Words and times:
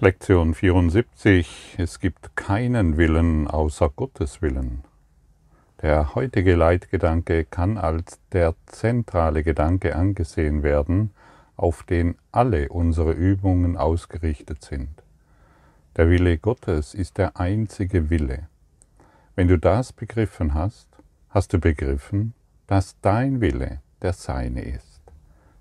Lektion 0.00 0.54
74. 0.54 1.76
Es 1.78 2.00
gibt 2.00 2.34
keinen 2.34 2.96
Willen 2.96 3.46
außer 3.46 3.88
Gottes 3.88 4.42
Willen. 4.42 4.82
Der 5.80 6.14
heutige 6.14 6.56
Leitgedanke 6.56 7.44
kann 7.44 7.78
als 7.78 8.18
der 8.32 8.54
zentrale 8.66 9.44
Gedanke 9.44 9.94
angesehen 9.94 10.62
werden, 10.62 11.12
auf 11.56 11.84
den 11.84 12.16
alle 12.32 12.68
unsere 12.70 13.12
Übungen 13.12 13.76
ausgerichtet 13.76 14.64
sind. 14.64 15.02
Der 15.96 16.08
Wille 16.08 16.38
Gottes 16.38 16.94
ist 16.94 17.18
der 17.18 17.36
einzige 17.36 18.10
Wille. 18.10 18.48
Wenn 19.36 19.46
du 19.46 19.56
das 19.56 19.92
begriffen 19.92 20.54
hast, 20.54 20.88
hast 21.30 21.52
du 21.52 21.58
begriffen, 21.58 22.34
dass 22.66 22.98
dein 23.02 23.40
Wille 23.40 23.80
der 24.00 24.14
seine 24.14 24.62
ist. 24.62 25.00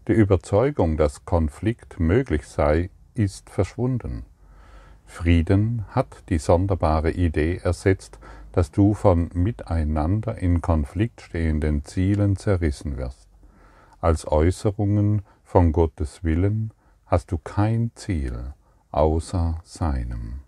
Die 0.08 0.14
Überzeugung, 0.14 0.98
dass 0.98 1.26
Konflikt 1.26 2.00
möglich 2.00 2.48
sei, 2.48 2.90
ist 3.24 3.50
verschwunden. 3.50 4.26
Frieden 5.06 5.86
hat 5.90 6.24
die 6.30 6.38
sonderbare 6.38 7.12
Idee 7.12 7.58
ersetzt, 7.64 8.20
dass 8.52 8.72
du 8.72 8.94
von 8.94 9.30
miteinander 9.34 10.38
in 10.38 10.62
Konflikt 10.62 11.22
stehenden 11.22 11.86
Zielen 11.86 12.36
zerrissen 12.36 12.98
wirst. 12.98 13.28
Als 14.00 14.28
Äußerungen 14.28 15.22
von 15.44 15.72
Gottes 15.72 16.24
Willen 16.24 16.72
hast 17.06 17.32
du 17.32 17.38
kein 17.38 17.92
Ziel 17.96 18.54
außer 18.92 19.60
seinem. 19.64 20.40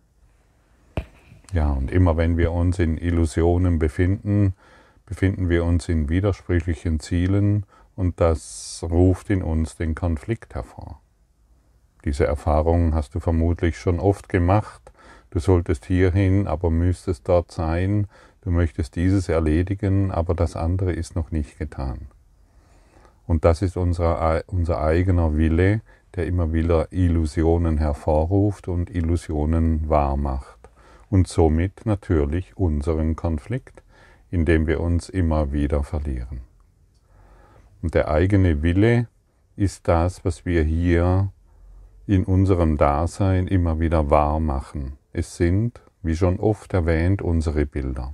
Ja, 1.52 1.72
und 1.72 1.92
immer 1.92 2.18
wenn 2.18 2.38
wir 2.38 2.52
uns 2.52 2.80
in 2.80 2.98
Illusionen 2.98 3.80
befinden, 3.80 4.54
befinden 5.06 5.50
wir 5.50 5.66
uns 5.66 5.88
in 5.88 6.10
widersprüchlichen 6.10 7.00
Zielen 7.00 7.66
und 7.96 8.20
das 8.20 8.84
ruft 8.90 9.30
in 9.30 9.44
uns 9.44 9.76
den 9.76 9.94
Konflikt 9.94 10.56
hervor. 10.56 11.03
Diese 12.06 12.26
Erfahrung 12.26 12.94
hast 12.94 13.16
du 13.16 13.20
vermutlich 13.20 13.78
schon 13.78 14.00
oft 14.00 14.30
gemacht. 14.30 14.92
Du 15.30 15.40
solltest 15.40 15.86
hierhin, 15.86 16.48
aber 16.48 16.70
müsstest 16.70 17.28
dort 17.28 17.52
sein. 17.52 18.08
Du 18.42 18.52
möchtest 18.52 18.96
dieses 18.96 19.30
erledigen, 19.30 20.12
aber 20.12 20.34
das 20.34 20.56
andere 20.56 20.92
ist 20.92 21.16
noch 21.16 21.32
nicht 21.32 21.58
getan. 21.58 22.08
Und 23.26 23.46
das 23.46 23.62
ist 23.62 23.78
unser, 23.78 24.44
unser 24.48 24.82
eigener 24.82 25.38
Wille, 25.38 25.82
der 26.16 26.28
immer 26.28 26.54
wieder 26.54 26.92
Illusionen 26.92 27.78
hervorruft 27.78 28.68
und 28.68 28.94
Illusionen 28.94 29.90
wahr 29.90 30.18
macht. 30.18 30.60
Und 31.10 31.28
somit 31.28 31.86
natürlich 31.86 32.58
unseren 32.58 33.16
Konflikt, 33.16 33.82
in 34.30 34.46
dem 34.46 34.68
wir 34.68 34.82
uns 34.82 35.10
immer 35.10 35.52
wieder 35.54 35.84
verlieren. 35.84 36.42
Und 37.82 37.94
der 37.94 38.10
eigene 38.10 38.62
Wille 38.62 39.08
ist 39.56 39.88
das, 39.88 40.26
was 40.26 40.46
wir 40.46 40.64
hier 40.64 41.32
in 42.06 42.26
unserem 42.26 42.78
Dasein 42.78 43.48
immer 43.48 43.80
wieder 43.80 44.10
wahr 44.10 44.40
machen. 44.40 44.98
Es 45.14 45.38
sind, 45.38 45.82
wie 46.02 46.16
schon 46.16 46.40
oft 46.40 46.74
erwähnt, 46.74 47.22
unsere 47.22 47.66
Bilder. 47.66 48.14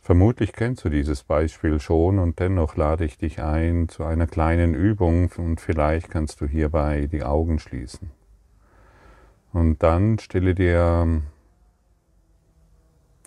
Vermutlich 0.00 0.52
kennst 0.54 0.84
du 0.84 0.88
dieses 0.88 1.22
Beispiel 1.22 1.78
schon 1.78 2.18
und 2.18 2.40
dennoch 2.40 2.76
lade 2.76 3.04
ich 3.04 3.18
dich 3.18 3.40
ein 3.42 3.88
zu 3.88 4.04
einer 4.04 4.26
kleinen 4.26 4.74
Übung 4.74 5.30
und 5.36 5.60
vielleicht 5.60 6.10
kannst 6.10 6.40
du 6.40 6.46
hierbei 6.46 7.06
die 7.06 7.22
Augen 7.22 7.58
schließen. 7.58 8.10
Und 9.52 9.82
dann 9.82 10.18
stelle 10.18 10.54
dir 10.54 11.22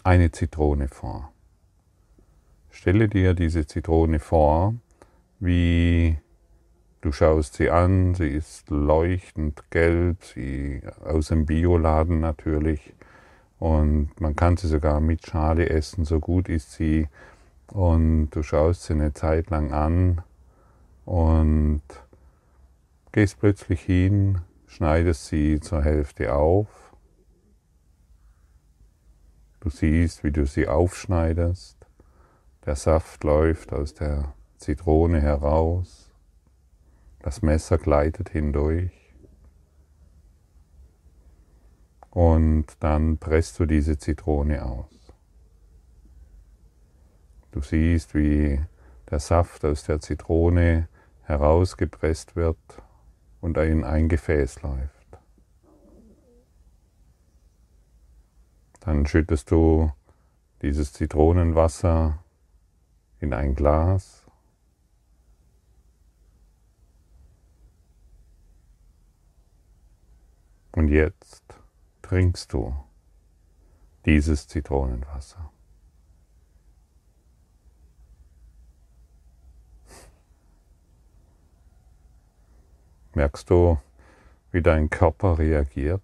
eine 0.03 0.31
Zitrone 0.31 0.87
vor. 0.87 1.31
Stelle 2.71 3.07
dir 3.07 3.35
diese 3.35 3.67
Zitrone 3.67 4.19
vor, 4.19 4.73
wie 5.39 6.17
Du 7.03 7.11
schaust 7.11 7.55
sie 7.55 7.69
an, 7.69 8.15
sie 8.15 8.29
ist 8.29 8.69
leuchtend 8.69 9.69
gelb, 9.71 10.23
sie 10.23 10.81
aus 11.03 11.27
dem 11.27 11.45
Bioladen 11.45 12.21
natürlich. 12.21 12.93
Und 13.59 14.11
man 14.21 14.37
kann 14.37 14.55
sie 14.55 14.69
sogar 14.69 15.01
mit 15.01 15.27
Schale 15.27 15.67
essen, 15.67 16.05
so 16.05 16.21
gut 16.21 16.47
ist 16.47 16.71
sie. 16.71 17.09
Und 17.67 18.29
du 18.29 18.41
schaust 18.41 18.83
sie 18.83 18.93
eine 18.93 19.13
Zeit 19.13 19.49
lang 19.49 19.73
an 19.73 20.21
und 21.03 21.81
gehst 23.11 23.37
plötzlich 23.37 23.81
hin, 23.81 24.39
schneidest 24.67 25.27
sie 25.27 25.59
zur 25.59 25.83
Hälfte 25.83 26.33
auf. 26.33 26.69
Du 29.59 29.69
siehst, 29.69 30.23
wie 30.23 30.31
du 30.31 30.45
sie 30.45 30.69
aufschneidest. 30.69 31.85
Der 32.65 32.77
Saft 32.77 33.25
läuft 33.25 33.73
aus 33.73 33.93
der 33.93 34.33
Zitrone 34.57 35.19
heraus. 35.19 36.02
Das 37.23 37.41
Messer 37.41 37.77
gleitet 37.77 38.29
hindurch. 38.29 38.91
Und 42.09 42.65
dann 42.81 43.17
presst 43.17 43.57
du 43.59 43.65
diese 43.65 43.97
Zitrone 43.97 44.63
aus. 44.63 45.13
Du 47.51 47.61
siehst, 47.61 48.13
wie 48.13 48.61
der 49.09 49.19
Saft 49.19 49.63
aus 49.63 49.85
der 49.85 50.01
Zitrone 50.01 50.89
herausgepresst 51.21 52.35
wird 52.35 52.59
und 53.39 53.57
in 53.57 53.85
ein 53.85 54.09
Gefäß 54.09 54.61
läuft. 54.61 55.17
Dann 58.81 59.05
schüttest 59.07 59.49
du 59.49 59.93
dieses 60.61 60.91
Zitronenwasser 60.91 62.21
in 63.21 63.33
ein 63.33 63.55
Glas 63.55 64.22
Und 70.73 70.87
jetzt 70.87 71.43
trinkst 72.01 72.51
du 72.51 72.75
dieses 74.05 74.47
Zitronenwasser. 74.47 75.51
Merkst 83.13 83.49
du, 83.51 83.79
wie 84.51 84.63
dein 84.63 84.89
Körper 84.89 85.37
reagiert? 85.37 86.01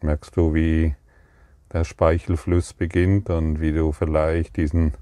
Merkst 0.00 0.34
du, 0.36 0.54
wie 0.54 0.94
der 1.72 1.84
Speichelfluss 1.84 2.72
beginnt 2.72 3.28
und 3.28 3.60
wie 3.60 3.72
du 3.72 3.92
vielleicht 3.92 4.56
diesen 4.56 4.94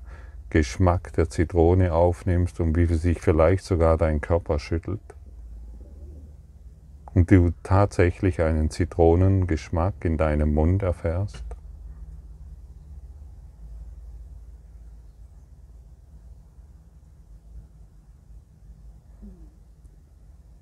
Geschmack 0.50 1.12
der 1.12 1.30
Zitrone 1.30 1.92
aufnimmst 1.92 2.58
und 2.58 2.76
wie 2.76 2.86
sich 2.86 3.20
vielleicht 3.20 3.64
sogar 3.64 3.96
dein 3.96 4.20
Körper 4.20 4.58
schüttelt? 4.58 5.13
Und 7.14 7.30
du 7.30 7.52
tatsächlich 7.62 8.42
einen 8.42 8.70
Zitronengeschmack 8.70 10.04
in 10.04 10.18
deinem 10.18 10.52
Mund 10.52 10.82
erfährst? 10.82 11.44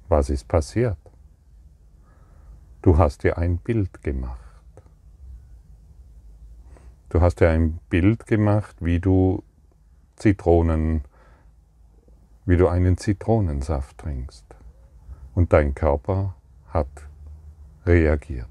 Was 0.09 0.29
ist 0.29 0.47
passiert? 0.47 0.99
Du 2.83 2.99
hast 2.99 3.25
dir 3.25 3.39
ein 3.39 3.57
Bild 3.57 4.03
gemacht. 4.03 4.39
Du 7.09 7.23
hast 7.23 7.41
dir 7.41 7.49
ein 7.49 7.79
Bild 7.89 8.27
gemacht, 8.27 8.77
wie 8.81 9.01
du 9.01 9.43
Zitronen, 10.17 11.03
wie 12.45 12.59
du 12.59 12.69
einen 12.69 12.99
Zitronensaft 12.99 13.99
trinkst. 13.99 14.45
Und 15.35 15.55
dein 15.55 15.75
Körper 15.75 16.35
hat 16.73 17.09
reagiert. 17.87 18.49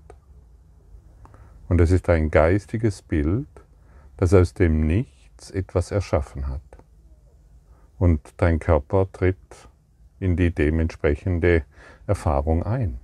Und 1.69 1.79
es 1.81 1.91
ist 1.91 2.09
ein 2.09 2.31
geistiges 2.31 3.01
Bild, 3.01 3.47
das 4.17 4.33
aus 4.33 4.53
dem 4.53 4.85
Nichts 4.85 5.51
etwas 5.51 5.91
erschaffen 5.91 6.47
hat. 6.47 6.61
Und 7.97 8.21
dein 8.37 8.59
Körper 8.59 9.07
tritt 9.11 9.37
in 10.19 10.35
die 10.35 10.51
dementsprechende 10.51 11.63
Erfahrung 12.07 12.63
ein. 12.63 12.99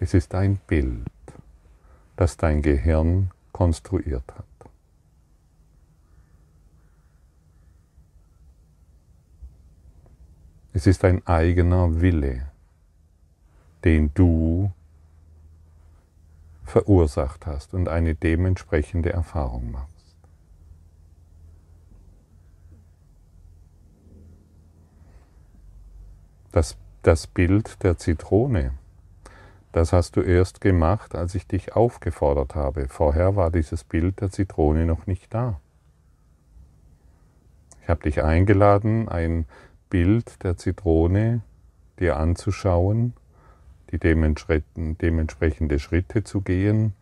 Es 0.00 0.12
ist 0.12 0.34
ein 0.34 0.56
Bild, 0.66 1.06
das 2.16 2.36
dein 2.36 2.62
Gehirn 2.62 3.30
konstruiert 3.52 4.24
hat. 4.34 4.53
Es 10.76 10.88
ist 10.88 11.04
ein 11.04 11.24
eigener 11.24 12.00
Wille, 12.00 12.48
den 13.84 14.12
du 14.12 14.72
verursacht 16.64 17.46
hast 17.46 17.74
und 17.74 17.88
eine 17.88 18.16
dementsprechende 18.16 19.12
Erfahrung 19.12 19.70
machst. 19.70 20.04
Das, 26.50 26.76
das 27.02 27.28
Bild 27.28 27.84
der 27.84 27.96
Zitrone, 27.96 28.72
das 29.70 29.92
hast 29.92 30.16
du 30.16 30.22
erst 30.22 30.60
gemacht, 30.60 31.14
als 31.14 31.36
ich 31.36 31.46
dich 31.46 31.76
aufgefordert 31.76 32.56
habe. 32.56 32.88
Vorher 32.88 33.36
war 33.36 33.52
dieses 33.52 33.84
Bild 33.84 34.20
der 34.20 34.32
Zitrone 34.32 34.86
noch 34.86 35.06
nicht 35.06 35.32
da. 35.32 35.60
Ich 37.84 37.88
habe 37.88 38.02
dich 38.02 38.24
eingeladen, 38.24 39.08
ein 39.08 39.44
Bild 39.94 40.42
der 40.42 40.56
Zitrone 40.56 41.42
dir 42.00 42.16
anzuschauen, 42.16 43.12
die 43.92 44.00
dementsprechende 44.00 45.78
Schritte 45.78 46.24
zu 46.24 46.40
gehen 46.40 46.94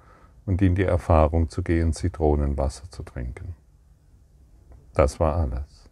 und 0.45 0.61
in 0.61 0.75
die 0.75 0.83
Erfahrung 0.83 1.49
zu 1.49 1.63
gehen, 1.63 1.95
Zitronenwasser 1.95 2.91
zu 2.91 3.03
trinken. 3.03 3.55
Das 4.93 5.19
war 5.21 5.37
alles. 5.37 5.89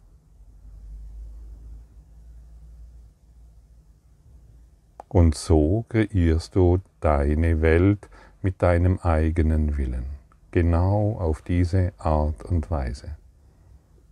Und 5.07 5.33
so 5.33 5.87
kreierst 5.89 6.55
du 6.55 6.81
deine 6.99 7.61
Welt 7.61 8.09
mit 8.43 8.61
deinem 8.61 8.99
eigenen 8.99 9.75
Willen, 9.75 10.05
genau 10.51 11.17
auf 11.17 11.41
diese 11.41 11.93
Art 11.97 12.43
und 12.43 12.69
Weise. 12.69 13.17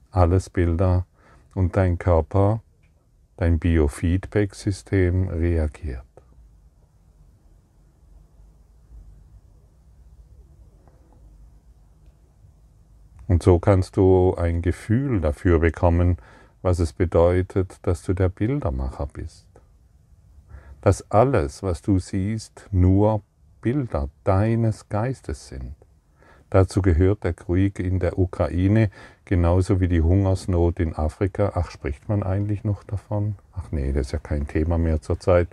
Alles 0.10 0.50
Bilder 0.50 1.06
und 1.54 1.76
dein 1.76 2.00
Körper, 2.00 2.64
dein 3.40 3.58
Biofeedback-System 3.58 5.30
reagiert. 5.30 6.04
Und 13.28 13.42
so 13.42 13.58
kannst 13.58 13.96
du 13.96 14.36
ein 14.36 14.62
Gefühl 14.62 15.22
dafür 15.22 15.60
bekommen, 15.60 16.18
was 16.62 16.80
es 16.80 16.92
bedeutet, 16.92 17.78
dass 17.84 18.04
du 18.04 18.14
der 18.14 18.28
Bildermacher 18.28 19.08
bist. 19.08 19.48
Dass 20.82 21.10
alles, 21.10 21.64
was 21.64 21.82
du 21.82 21.98
siehst, 21.98 22.68
nur 22.72 23.22
Bilder 23.62 24.10
deines 24.26 24.90
Geistes 24.90 25.48
sind. 25.48 25.76
Dazu 26.50 26.82
gehört 26.82 27.24
der 27.24 27.34
Krieg 27.34 27.80
in 27.80 28.00
der 28.00 28.18
Ukraine, 28.18 28.90
genauso 29.26 29.80
wie 29.80 29.88
die 29.88 30.02
Hungersnot 30.02 30.80
in 30.80 30.96
Afrika. 30.96 31.52
Ach, 31.54 31.70
spricht 31.70 32.10
man 32.10 32.24
eigentlich 32.24 32.64
noch 32.64 32.84
davon? 32.84 33.36
Ach 33.54 33.72
nee, 33.72 33.92
das 33.92 34.08
ist 34.08 34.12
ja 34.14 34.20
kein 34.20 34.48
Thema 34.48 34.78
mehr 34.78 35.02
zurzeit. 35.02 35.48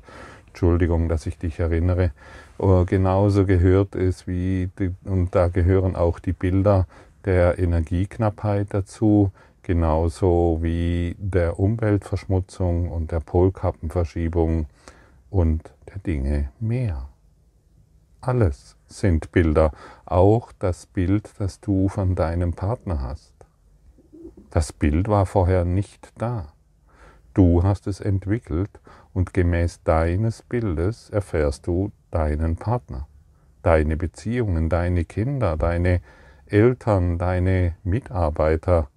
Entschuldigung, 0.48 1.10
dass 1.10 1.26
ich 1.26 1.36
dich 1.36 1.60
erinnere. 1.60 2.12
Aber 2.58 2.86
genauso 2.86 3.44
gehört 3.44 3.94
es 3.94 4.26
wie, 4.26 4.70
die, 4.78 4.94
und 5.04 5.34
da 5.34 5.48
gehören 5.48 5.96
auch 5.96 6.18
die 6.18 6.32
Bilder 6.32 6.86
der 7.26 7.58
Energieknappheit 7.58 8.68
dazu, 8.70 9.32
genauso 9.62 10.60
wie 10.62 11.14
der 11.18 11.58
Umweltverschmutzung 11.58 12.90
und 12.90 13.12
der 13.12 13.20
Polkappenverschiebung 13.20 14.66
und 15.28 15.74
der 15.88 15.98
Dinge 15.98 16.50
mehr. 16.58 17.08
Alles 18.22 18.75
sind 18.86 19.32
Bilder, 19.32 19.72
auch 20.04 20.52
das 20.58 20.86
Bild, 20.86 21.30
das 21.38 21.60
du 21.60 21.88
von 21.88 22.14
deinem 22.14 22.52
Partner 22.52 23.00
hast. 23.00 23.32
Das 24.50 24.72
Bild 24.72 25.08
war 25.08 25.26
vorher 25.26 25.64
nicht 25.64 26.12
da. 26.18 26.52
Du 27.34 27.62
hast 27.62 27.86
es 27.86 28.00
entwickelt 28.00 28.80
und 29.12 29.34
gemäß 29.34 29.82
deines 29.82 30.42
Bildes 30.42 31.10
erfährst 31.10 31.66
du 31.66 31.92
deinen 32.10 32.56
Partner, 32.56 33.06
deine 33.62 33.96
Beziehungen, 33.96 34.68
deine 34.68 35.04
Kinder, 35.04 35.56
deine 35.56 36.00
Eltern, 36.46 37.18
deine 37.18 37.74
Mitarbeiter, 37.82 38.88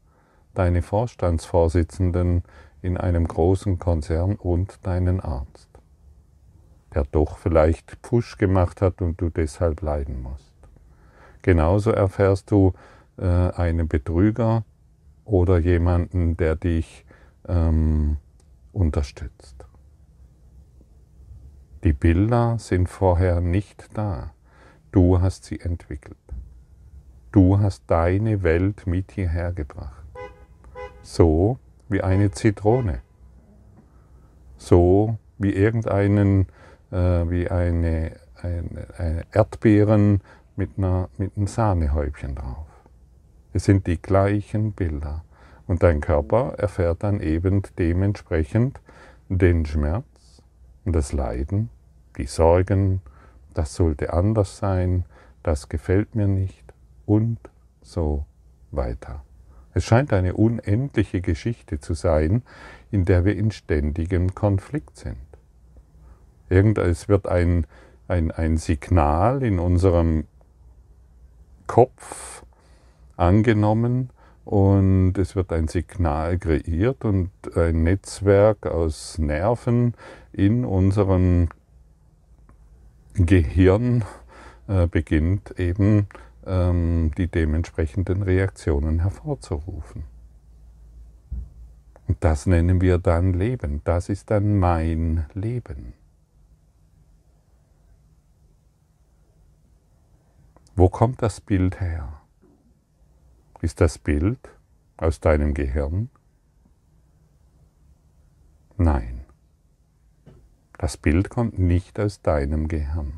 deine 0.53 0.81
Vorstandsvorsitzenden 0.81 2.43
in 2.81 2.97
einem 2.97 3.27
großen 3.27 3.79
Konzern 3.79 4.35
und 4.35 4.85
deinen 4.85 5.19
Arzt, 5.19 5.68
der 6.93 7.03
doch 7.03 7.37
vielleicht 7.37 8.01
Push 8.01 8.37
gemacht 8.37 8.81
hat 8.81 9.01
und 9.01 9.19
du 9.21 9.29
deshalb 9.29 9.81
leiden 9.81 10.21
musst. 10.21 10.53
Genauso 11.41 11.91
erfährst 11.91 12.51
du 12.51 12.73
äh, 13.17 13.25
einen 13.25 13.87
Betrüger 13.87 14.63
oder 15.25 15.57
jemanden, 15.57 16.35
der 16.37 16.55
dich 16.55 17.05
ähm, 17.47 18.17
unterstützt. 18.71 19.55
Die 21.83 21.93
Bilder 21.93 22.57
sind 22.59 22.89
vorher 22.89 23.39
nicht 23.39 23.87
da. 23.93 24.31
Du 24.91 25.21
hast 25.21 25.45
sie 25.45 25.59
entwickelt. 25.59 26.17
Du 27.31 27.59
hast 27.59 27.83
deine 27.87 28.43
Welt 28.43 28.85
mit 28.87 29.11
hierher 29.11 29.53
gebracht. 29.53 30.03
So 31.03 31.57
wie 31.87 32.01
eine 32.01 32.31
Zitrone. 32.31 33.01
So 34.57 35.17
wie 35.37 35.53
irgendeinen, 35.53 36.47
wie 36.91 37.49
eine, 37.49 38.11
eine, 38.41 38.87
eine 38.97 39.25
Erdbeeren 39.31 40.21
mit, 40.55 40.71
einer, 40.77 41.09
mit 41.17 41.37
einem 41.37 41.47
Sahnehäubchen 41.47 42.35
drauf. 42.35 42.67
Es 43.53 43.65
sind 43.65 43.87
die 43.87 44.01
gleichen 44.01 44.73
Bilder. 44.73 45.23
Und 45.67 45.83
dein 45.83 46.01
Körper 46.01 46.55
erfährt 46.57 47.03
dann 47.03 47.19
eben 47.19 47.61
dementsprechend 47.77 48.81
den 49.29 49.65
Schmerz 49.65 50.41
und 50.83 50.95
das 50.95 51.13
Leiden, 51.13 51.69
die 52.17 52.25
Sorgen, 52.25 53.01
das 53.53 53.75
sollte 53.75 54.11
anders 54.13 54.57
sein, 54.57 55.05
das 55.43 55.69
gefällt 55.69 56.15
mir 56.15 56.27
nicht, 56.27 56.73
und 57.05 57.37
so 57.81 58.25
weiter. 58.71 59.23
Es 59.73 59.85
scheint 59.85 60.11
eine 60.13 60.33
unendliche 60.33 61.21
Geschichte 61.21 61.79
zu 61.79 61.93
sein, 61.93 62.43
in 62.91 63.05
der 63.05 63.25
wir 63.25 63.35
in 63.35 63.51
ständigem 63.51 64.33
Konflikt 64.33 64.97
sind. 64.97 65.17
Es 66.49 67.07
wird 67.07 67.27
ein, 67.27 67.65
ein, 68.07 68.31
ein 68.31 68.57
Signal 68.57 69.43
in 69.43 69.59
unserem 69.59 70.25
Kopf 71.67 72.43
angenommen 73.15 74.09
und 74.45 75.13
es 75.17 75.35
wird 75.35 75.53
ein 75.53 75.67
Signal 75.67 76.39
kreiert 76.39 77.05
und 77.05 77.29
ein 77.55 77.83
Netzwerk 77.83 78.65
aus 78.65 79.19
Nerven 79.19 79.93
in 80.33 80.65
unserem 80.65 81.49
Gehirn 83.13 84.03
äh, 84.67 84.87
beginnt 84.87 85.59
eben 85.59 86.07
ähm, 86.47 87.11
die 87.17 87.27
dementsprechenden 87.27 88.23
Reaktionen 88.23 89.01
hervorzurufen. 89.01 90.05
Und 92.07 92.17
das 92.21 92.47
nennen 92.47 92.81
wir 92.81 92.97
dann 92.97 93.33
Leben. 93.33 93.81
Das 93.83 94.09
ist 94.09 94.31
dann 94.31 94.57
mein 94.57 95.27
Leben. 95.35 95.93
Wo 100.79 100.87
kommt 100.87 101.21
das 101.21 101.41
Bild 101.41 101.81
her? 101.81 102.21
Ist 103.61 103.81
das 103.81 103.97
Bild 103.97 104.39
aus 104.95 105.19
deinem 105.19 105.53
Gehirn? 105.53 106.09
Nein. 108.77 109.25
Das 110.77 110.95
Bild 110.95 111.29
kommt 111.29 111.59
nicht 111.59 111.99
aus 111.99 112.21
deinem 112.21 112.69
Gehirn. 112.69 113.13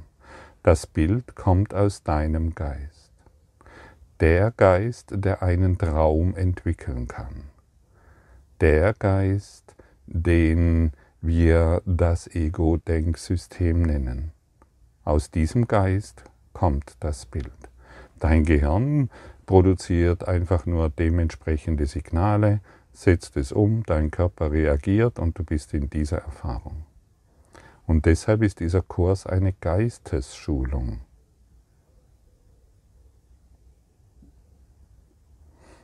Das 0.64 0.88
Bild 0.88 1.36
kommt 1.36 1.76
aus 1.76 2.02
deinem 2.02 2.56
Geist 2.56 3.12
der 4.22 4.52
Geist, 4.52 5.14
der 5.16 5.42
einen 5.42 5.80
Traum 5.80 6.36
entwickeln 6.36 7.08
kann. 7.08 7.50
Der 8.62 8.94
Geist, 8.94 9.76
den 10.06 10.92
wir 11.22 11.82
das 11.86 12.28
Ego-Denksystem 12.28 13.82
nennen. 13.82 14.32
Aus 15.04 15.32
diesem 15.32 15.68
Geist 15.68 16.24
kommt 16.54 16.96
das 17.00 17.26
Bild. 17.26 17.52
Dein 18.20 18.44
Gehirn 18.46 19.10
produziert 19.46 20.28
einfach 20.28 20.66
nur 20.66 20.90
dementsprechende 20.90 21.86
Signale, 21.86 22.62
setzt 22.94 23.38
es 23.38 23.52
um, 23.52 23.84
dein 23.84 24.12
Körper 24.12 24.52
reagiert 24.52 25.20
und 25.20 25.38
du 25.38 25.44
bist 25.44 25.74
in 25.74 25.90
dieser 25.90 26.20
Erfahrung. 26.20 26.86
Und 27.88 28.06
deshalb 28.06 28.44
ist 28.44 28.60
dieser 28.60 28.82
Kurs 28.82 29.26
eine 29.26 29.54
Geistesschulung. 29.54 31.02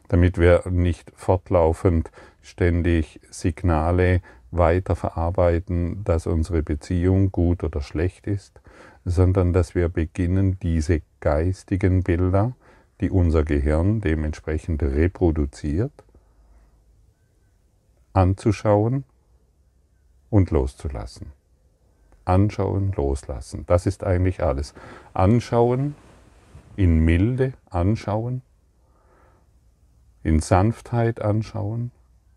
damit 0.08 0.38
wir 0.38 0.64
nicht 0.70 1.12
fortlaufend 1.16 2.12
ständig 2.42 3.20
Signale 3.30 4.22
weiterverarbeiten, 4.52 6.04
dass 6.04 6.28
unsere 6.28 6.64
Beziehung 6.64 7.32
gut 7.32 7.64
oder 7.64 7.82
schlecht 7.82 8.28
ist, 8.28 8.62
sondern 9.08 9.54
dass 9.54 9.74
wir 9.74 9.88
beginnen, 9.88 10.60
diese 10.60 11.02
geistigen 11.22 12.04
Bilder, 12.04 12.54
die 13.00 13.10
unser 13.10 13.46
Gehirn 13.46 14.02
dementsprechend 14.02 14.84
reproduziert, 14.84 15.94
anzuschauen 18.12 19.06
und 20.30 20.52
loszulassen. 20.52 21.32
Anschauen, 22.26 22.92
loslassen. 22.98 23.64
Das 23.66 23.86
ist 23.86 24.04
eigentlich 24.04 24.44
alles. 24.44 24.74
Anschauen, 25.14 25.96
in 26.76 27.06
Milde 27.06 27.54
anschauen, 27.70 28.42
in 30.22 30.42
Sanftheit 30.42 31.22
anschauen, 31.22 31.92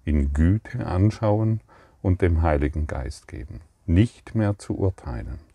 in 0.04 0.32
Güte 0.32 0.86
anschauen 0.86 1.62
und 2.00 2.22
dem 2.22 2.42
Heiligen 2.42 2.86
Geist 2.86 3.26
geben. 3.26 3.60
Nicht 3.86 4.36
mehr 4.36 4.56
zu 4.56 4.78
urteilen. 4.78 5.49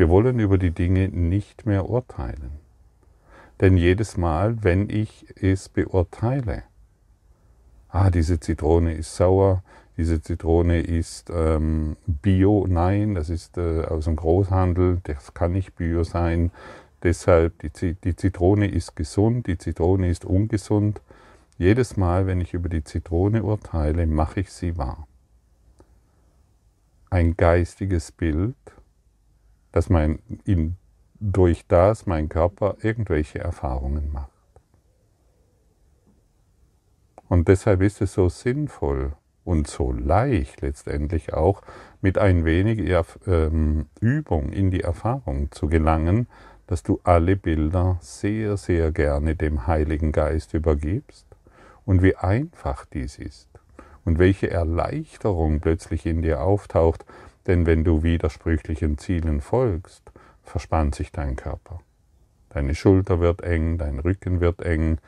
Wir 0.00 0.08
wollen 0.08 0.38
über 0.38 0.56
die 0.56 0.70
Dinge 0.70 1.10
nicht 1.10 1.66
mehr 1.66 1.90
urteilen. 1.90 2.52
Denn 3.60 3.76
jedes 3.76 4.16
Mal, 4.16 4.64
wenn 4.64 4.88
ich 4.88 5.26
es 5.36 5.68
beurteile, 5.68 6.62
ah, 7.90 8.08
diese 8.08 8.40
Zitrone 8.40 8.94
ist 8.94 9.14
sauer, 9.14 9.62
diese 9.98 10.22
Zitrone 10.22 10.80
ist 10.80 11.28
ähm, 11.28 11.98
Bio, 12.06 12.64
nein, 12.66 13.14
das 13.14 13.28
ist 13.28 13.58
äh, 13.58 13.82
aus 13.82 14.06
dem 14.06 14.16
Großhandel, 14.16 15.00
das 15.02 15.34
kann 15.34 15.52
nicht 15.52 15.76
Bio 15.76 16.02
sein. 16.02 16.50
Deshalb, 17.02 17.58
die, 17.58 17.92
die 17.92 18.16
Zitrone 18.16 18.68
ist 18.68 18.96
gesund, 18.96 19.48
die 19.48 19.58
Zitrone 19.58 20.08
ist 20.08 20.24
ungesund. 20.24 21.02
Jedes 21.58 21.98
Mal, 21.98 22.26
wenn 22.26 22.40
ich 22.40 22.54
über 22.54 22.70
die 22.70 22.84
Zitrone 22.84 23.42
urteile, 23.42 24.06
mache 24.06 24.40
ich 24.40 24.50
sie 24.50 24.78
wahr. 24.78 25.06
Ein 27.10 27.36
geistiges 27.36 28.12
Bild, 28.12 28.56
dass 29.72 29.88
mein, 29.88 30.20
in, 30.44 30.76
durch 31.18 31.66
das 31.66 32.06
mein 32.06 32.28
Körper 32.28 32.76
irgendwelche 32.80 33.38
Erfahrungen 33.38 34.12
macht. 34.12 34.30
Und 37.28 37.46
deshalb 37.48 37.82
ist 37.82 38.00
es 38.00 38.14
so 38.14 38.28
sinnvoll 38.28 39.12
und 39.44 39.68
so 39.68 39.92
leicht 39.92 40.62
letztendlich 40.62 41.32
auch, 41.32 41.62
mit 42.00 42.18
ein 42.18 42.44
wenig 42.44 42.80
ähm, 43.26 43.86
Übung 44.00 44.52
in 44.52 44.70
die 44.70 44.80
Erfahrung 44.80 45.50
zu 45.52 45.68
gelangen, 45.68 46.26
dass 46.66 46.82
du 46.82 47.00
alle 47.04 47.36
Bilder 47.36 47.98
sehr, 48.00 48.56
sehr 48.56 48.92
gerne 48.92 49.36
dem 49.36 49.66
Heiligen 49.66 50.12
Geist 50.12 50.54
übergibst 50.54 51.26
und 51.84 52.02
wie 52.02 52.16
einfach 52.16 52.84
dies 52.84 53.18
ist 53.18 53.48
und 54.04 54.18
welche 54.18 54.50
Erleichterung 54.50 55.60
plötzlich 55.60 56.06
in 56.06 56.22
dir 56.22 56.42
auftaucht, 56.42 57.04
denn 57.50 57.66
wenn 57.66 57.82
du 57.82 58.04
widersprüchlichen 58.04 58.96
Zielen 58.96 59.40
folgst, 59.40 60.12
verspannt 60.44 60.94
sich 60.94 61.10
dein 61.10 61.34
Körper. 61.34 61.80
Deine 62.50 62.76
Schulter 62.76 63.18
wird 63.18 63.42
eng, 63.42 63.76
dein 63.76 63.98
Rücken 63.98 64.40
wird 64.40 64.62
eng, 64.62 64.98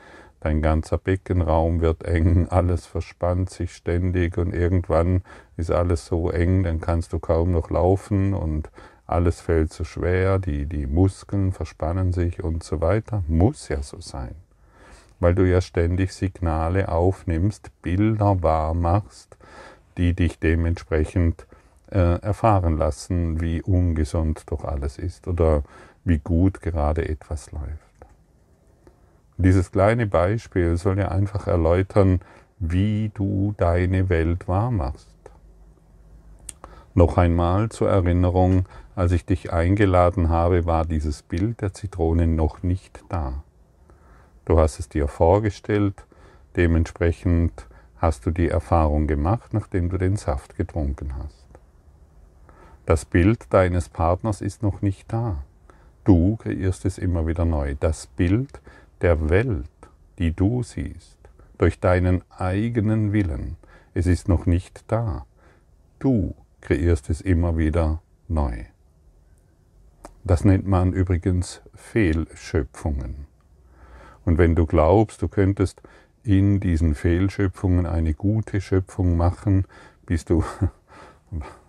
dein 0.41 0.61
ganzer 0.61 0.97
Beckenraum 0.97 1.79
wird 1.79 2.03
eng, 2.03 2.47
alles 2.49 2.85
verspannt 2.85 3.49
sich 3.49 3.73
ständig 3.73 4.37
und 4.37 4.53
irgendwann 4.53 5.21
ist 5.55 5.71
alles 5.71 6.05
so 6.05 6.31
eng, 6.31 6.63
dann 6.63 6.81
kannst 6.81 7.13
du 7.13 7.19
kaum 7.19 7.53
noch 7.53 7.69
laufen 7.69 8.33
und 8.33 8.69
alles 9.07 9.39
fällt 9.39 9.71
zu 9.71 9.85
schwer, 9.85 10.37
die, 10.37 10.65
die 10.65 10.85
Muskeln 10.85 11.53
verspannen 11.53 12.11
sich 12.11 12.43
und 12.43 12.61
so 12.61 12.81
weiter. 12.81 13.23
Muss 13.29 13.69
ja 13.69 13.81
so 13.81 14.01
sein, 14.01 14.35
weil 15.21 15.33
du 15.33 15.47
ja 15.47 15.61
ständig 15.61 16.11
Signale 16.11 16.89
aufnimmst, 16.89 17.71
Bilder 17.81 18.43
wahr 18.43 18.73
machst, 18.73 19.37
die 19.95 20.13
dich 20.13 20.39
dementsprechend 20.39 21.47
äh, 21.93 22.19
erfahren 22.21 22.77
lassen, 22.77 23.39
wie 23.39 23.61
ungesund 23.61 24.43
doch 24.47 24.65
alles 24.65 24.97
ist 24.97 25.27
oder 25.27 25.63
wie 26.03 26.17
gut 26.17 26.59
gerade 26.59 27.07
etwas 27.07 27.51
läuft. 27.51 27.93
Dieses 29.37 29.71
kleine 29.71 30.07
Beispiel 30.07 30.75
soll 30.77 30.99
ja 30.99 31.09
einfach 31.09 31.47
erläutern, 31.47 32.19
wie 32.59 33.11
du 33.13 33.53
deine 33.57 34.09
Welt 34.09 34.47
wahrmachst. 34.47 35.07
Noch 36.95 37.17
einmal 37.17 37.69
zur 37.69 37.89
Erinnerung, 37.89 38.65
als 38.95 39.11
ich 39.11 39.25
dich 39.25 39.51
eingeladen 39.51 40.29
habe, 40.29 40.65
war 40.65 40.85
dieses 40.85 41.23
Bild 41.23 41.61
der 41.61 41.73
Zitrone 41.73 42.27
noch 42.27 42.63
nicht 42.63 43.03
da. 43.09 43.43
Du 44.45 44.59
hast 44.59 44.79
es 44.79 44.89
dir 44.89 45.07
vorgestellt, 45.07 46.05
dementsprechend 46.55 47.67
hast 47.97 48.25
du 48.25 48.31
die 48.31 48.49
Erfahrung 48.49 49.07
gemacht, 49.07 49.53
nachdem 49.53 49.89
du 49.89 49.97
den 49.97 50.15
Saft 50.15 50.55
getrunken 50.55 51.15
hast. 51.17 51.42
Das 52.85 53.05
Bild 53.05 53.45
deines 53.53 53.87
Partners 53.87 54.41
ist 54.41 54.61
noch 54.61 54.81
nicht 54.81 55.11
da. 55.13 55.43
Du 56.03 56.35
kreierst 56.35 56.83
es 56.83 56.97
immer 56.97 57.25
wieder 57.25 57.45
neu. 57.45 57.75
Das 57.79 58.07
Bild 58.07 58.59
der 58.99 59.29
Welt, 59.29 59.69
die 60.19 60.33
du 60.33 60.63
siehst, 60.63 61.17
durch 61.57 61.79
deinen 61.79 62.23
eigenen 62.29 63.13
Willen. 63.13 63.55
Es 63.93 64.05
ist 64.05 64.27
noch 64.27 64.45
nicht 64.45 64.83
da. 64.91 65.25
Du 65.99 66.35
kreierst 66.59 67.09
es 67.09 67.21
immer 67.21 67.57
wieder 67.57 68.01
neu. 68.27 68.65
Das 70.25 70.43
nennt 70.43 70.67
man 70.67 70.91
übrigens 70.91 71.61
Fehlschöpfungen. 71.73 73.27
Und 74.25 74.37
wenn 74.37 74.55
du 74.55 74.65
glaubst, 74.65 75.21
du 75.21 75.29
könntest 75.29 75.81
in 76.23 76.59
diesen 76.59 76.95
Fehlschöpfungen 76.95 77.85
eine 77.85 78.13
gute 78.13 78.59
Schöpfung 78.59 79.15
machen, 79.15 79.65
bist 80.05 80.29
du 80.29 80.43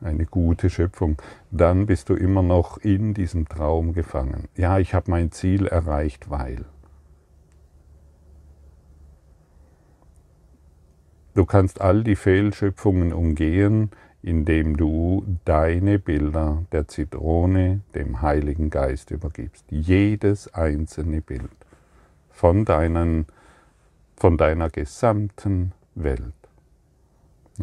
eine 0.00 0.26
gute 0.26 0.70
Schöpfung, 0.70 1.16
dann 1.50 1.86
bist 1.86 2.08
du 2.08 2.14
immer 2.14 2.42
noch 2.42 2.78
in 2.78 3.14
diesem 3.14 3.48
Traum 3.48 3.92
gefangen. 3.92 4.48
Ja, 4.56 4.78
ich 4.78 4.94
habe 4.94 5.10
mein 5.10 5.32
Ziel 5.32 5.66
erreicht, 5.66 6.30
weil. 6.30 6.64
Du 11.34 11.44
kannst 11.44 11.80
all 11.80 12.04
die 12.04 12.16
Fehlschöpfungen 12.16 13.12
umgehen, 13.12 13.90
indem 14.22 14.76
du 14.76 15.24
deine 15.44 15.98
Bilder 15.98 16.64
der 16.72 16.88
Zitrone 16.88 17.80
dem 17.94 18.22
Heiligen 18.22 18.70
Geist 18.70 19.10
übergibst. 19.10 19.66
Jedes 19.68 20.52
einzelne 20.54 21.20
Bild 21.20 21.50
von, 22.30 22.64
deinen, 22.64 23.26
von 24.16 24.38
deiner 24.38 24.70
gesamten 24.70 25.72
Welt. 25.94 26.43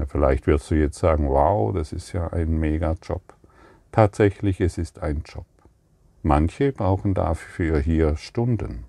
Vielleicht 0.08 0.48
wirst 0.48 0.72
du 0.72 0.76
jetzt 0.76 0.98
sagen, 0.98 1.28
wow, 1.28 1.74
das 1.74 1.92
ist 1.92 2.14
ja 2.14 2.28
ein 2.28 2.60
Mega-Job. 2.60 3.22
Tatsächlich, 3.92 4.62
es 4.62 4.78
ist 4.78 5.00
ein 5.00 5.24
Job. 5.26 5.46
Manche 6.24 6.72
brauchen 6.72 7.14
dafür 7.14 7.80
hier 7.80 8.16
Stunden, 8.16 8.86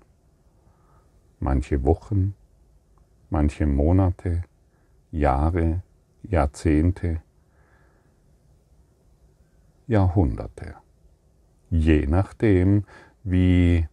manche 1.39 1.83
Wochen, 1.83 2.35
manche 3.29 3.65
Monate, 3.65 4.43
Jahre, 5.11 5.81
Jahrzehnte, 6.21 7.21
Jahrhunderte. 9.87 10.75
Je 11.69 12.05
nachdem, 12.05 12.85
wie 13.23 13.87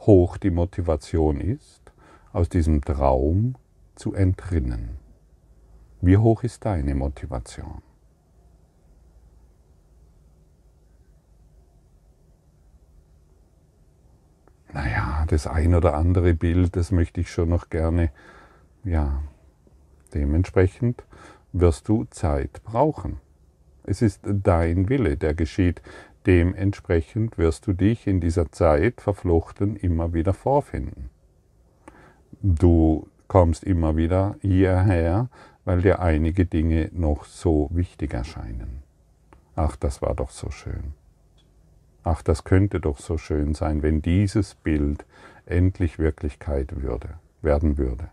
hoch 0.00 0.36
die 0.36 0.50
Motivation 0.50 1.40
ist, 1.40 1.92
aus 2.32 2.48
diesem 2.48 2.82
Traum 2.82 3.54
zu 3.94 4.14
entrinnen. 4.14 5.07
Wie 6.00 6.16
hoch 6.16 6.44
ist 6.44 6.64
deine 6.64 6.94
Motivation? 6.94 7.82
Naja, 14.72 15.24
das 15.28 15.46
ein 15.46 15.74
oder 15.74 15.94
andere 15.94 16.34
Bild, 16.34 16.76
das 16.76 16.92
möchte 16.92 17.20
ich 17.20 17.30
schon 17.30 17.48
noch 17.48 17.70
gerne, 17.70 18.10
ja, 18.84 19.22
dementsprechend 20.14 21.04
wirst 21.52 21.88
du 21.88 22.04
Zeit 22.04 22.62
brauchen. 22.64 23.20
Es 23.84 24.02
ist 24.02 24.20
dein 24.24 24.88
Wille, 24.88 25.16
der 25.16 25.34
geschieht. 25.34 25.80
Dementsprechend 26.26 27.38
wirst 27.38 27.66
du 27.66 27.72
dich 27.72 28.06
in 28.06 28.20
dieser 28.20 28.52
Zeit 28.52 29.00
verflochten 29.00 29.76
immer 29.76 30.12
wieder 30.12 30.34
vorfinden. 30.34 31.08
Du 32.42 33.08
kommst 33.28 33.64
immer 33.64 33.96
wieder 33.96 34.36
hierher, 34.42 35.30
weil 35.68 35.82
dir 35.82 36.00
einige 36.00 36.46
Dinge 36.46 36.88
noch 36.94 37.26
so 37.26 37.68
wichtig 37.70 38.14
erscheinen. 38.14 38.82
Ach, 39.54 39.76
das 39.76 40.00
war 40.00 40.14
doch 40.14 40.30
so 40.30 40.50
schön. 40.50 40.94
Ach, 42.02 42.22
das 42.22 42.44
könnte 42.44 42.80
doch 42.80 42.96
so 42.96 43.18
schön 43.18 43.52
sein, 43.52 43.82
wenn 43.82 44.00
dieses 44.00 44.54
Bild 44.54 45.04
endlich 45.44 45.98
Wirklichkeit 45.98 46.80
würde, 46.80 47.18
werden 47.42 47.76
würde. 47.76 48.08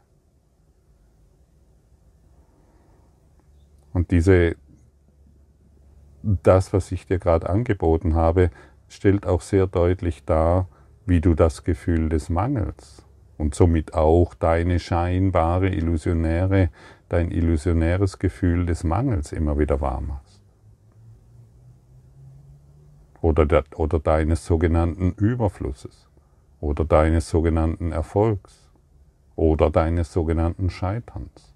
Und 3.94 4.12
diese, 4.12 4.58
das, 6.24 6.74
was 6.74 6.92
ich 6.92 7.08
dir 7.08 7.20
gerade 7.20 7.50
angeboten 7.50 8.16
habe, 8.16 8.52
stellt 8.90 9.26
auch 9.26 9.40
sehr 9.40 9.66
deutlich 9.66 10.26
dar, 10.26 10.68
wie 11.06 11.22
du 11.22 11.36
das 11.36 11.64
Gefühl 11.64 12.10
des 12.10 12.28
Mangels 12.28 13.06
und 13.38 13.56
somit 13.56 13.94
auch 13.94 14.34
deine 14.34 14.80
scheinbare 14.80 15.70
illusionäre 15.70 16.70
dein 17.10 17.32
illusionäres 17.32 18.20
Gefühl 18.20 18.66
des 18.66 18.84
Mangels 18.84 19.32
immer 19.32 19.58
wieder 19.60 19.82
wahr 19.82 20.02
machst. 20.02 20.42
Oder, 23.22 23.46
der, 23.46 23.64
oder 23.76 24.00
deines 24.00 24.46
sogenannten 24.46 25.12
Überflusses 25.14 26.10
oder 26.60 26.86
deines 26.86 27.30
sogenannten 27.30 27.92
Erfolgs 27.92 28.70
oder 29.36 29.70
deines 29.70 30.12
sogenannten 30.14 30.70
Scheiterns. 30.70 31.54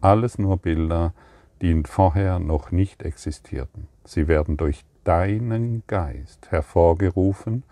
Alles 0.00 0.38
nur 0.38 0.58
Bilder, 0.58 1.12
die 1.60 1.82
vorher 1.84 2.38
noch 2.38 2.70
nicht 2.70 3.02
existierten. 3.02 3.88
Sie 4.04 4.28
werden 4.28 4.56
durch 4.56 4.84
deinen 5.04 5.82
Geist 5.86 6.50
hervorgerufen, 6.50 7.64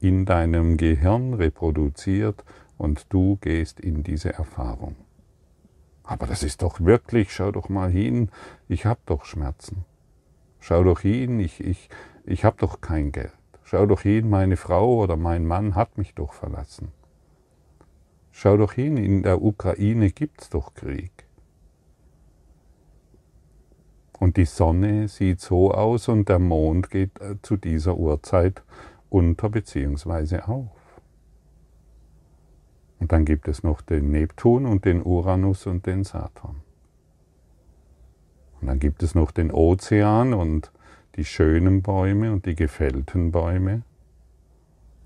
in 0.00 0.24
deinem 0.24 0.76
Gehirn 0.76 1.34
reproduziert 1.34 2.44
und 2.78 3.06
du 3.12 3.36
gehst 3.40 3.80
in 3.80 4.02
diese 4.02 4.32
Erfahrung. 4.32 4.96
Aber 6.04 6.26
das 6.26 6.42
ist 6.42 6.62
doch 6.62 6.80
wirklich, 6.80 7.32
schau 7.32 7.52
doch 7.52 7.68
mal 7.68 7.90
hin, 7.90 8.30
ich 8.68 8.86
habe 8.86 9.00
doch 9.06 9.24
Schmerzen. 9.24 9.84
Schau 10.60 10.84
doch 10.84 11.00
hin, 11.00 11.40
ich, 11.40 11.60
ich, 11.60 11.88
ich 12.24 12.44
habe 12.44 12.56
doch 12.58 12.80
kein 12.80 13.12
Geld. 13.12 13.32
Schau 13.64 13.86
doch 13.86 14.02
hin, 14.02 14.28
meine 14.28 14.56
Frau 14.56 14.98
oder 14.98 15.16
mein 15.16 15.46
Mann 15.46 15.74
hat 15.74 15.96
mich 15.96 16.14
doch 16.14 16.32
verlassen. 16.32 16.88
Schau 18.32 18.56
doch 18.56 18.72
hin, 18.72 18.96
in 18.96 19.22
der 19.22 19.42
Ukraine 19.42 20.10
gibt 20.10 20.42
es 20.42 20.50
doch 20.50 20.74
Krieg. 20.74 21.12
Und 24.18 24.36
die 24.36 24.44
Sonne 24.44 25.08
sieht 25.08 25.40
so 25.40 25.72
aus 25.72 26.08
und 26.08 26.28
der 26.28 26.38
Mond 26.38 26.90
geht 26.90 27.20
äh, 27.20 27.36
zu 27.42 27.56
dieser 27.56 27.96
Uhrzeit 27.96 28.62
unter 29.12 29.50
bzw. 29.50 30.40
auf. 30.40 30.70
Und 32.98 33.12
dann 33.12 33.24
gibt 33.24 33.48
es 33.48 33.62
noch 33.62 33.80
den 33.80 34.10
Neptun 34.10 34.64
und 34.64 34.84
den 34.84 35.02
Uranus 35.02 35.66
und 35.66 35.86
den 35.86 36.04
Saturn. 36.04 36.62
Und 38.60 38.68
dann 38.68 38.78
gibt 38.78 39.02
es 39.02 39.14
noch 39.14 39.32
den 39.32 39.50
Ozean 39.50 40.32
und 40.32 40.70
die 41.16 41.24
schönen 41.24 41.82
Bäume 41.82 42.32
und 42.32 42.46
die 42.46 42.54
gefällten 42.54 43.32
Bäume. 43.32 43.82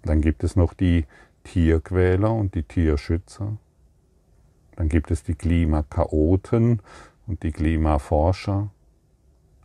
Dann 0.02 0.20
gibt 0.20 0.44
es 0.44 0.54
noch 0.54 0.74
die 0.74 1.06
Tierquäler 1.42 2.32
und 2.32 2.54
die 2.54 2.62
Tierschützer. 2.62 3.56
Dann 4.76 4.88
gibt 4.88 5.10
es 5.10 5.22
die 5.22 5.34
Klimakaoten 5.34 6.82
und 7.26 7.42
die 7.42 7.50
Klimaforscher. 7.50 8.70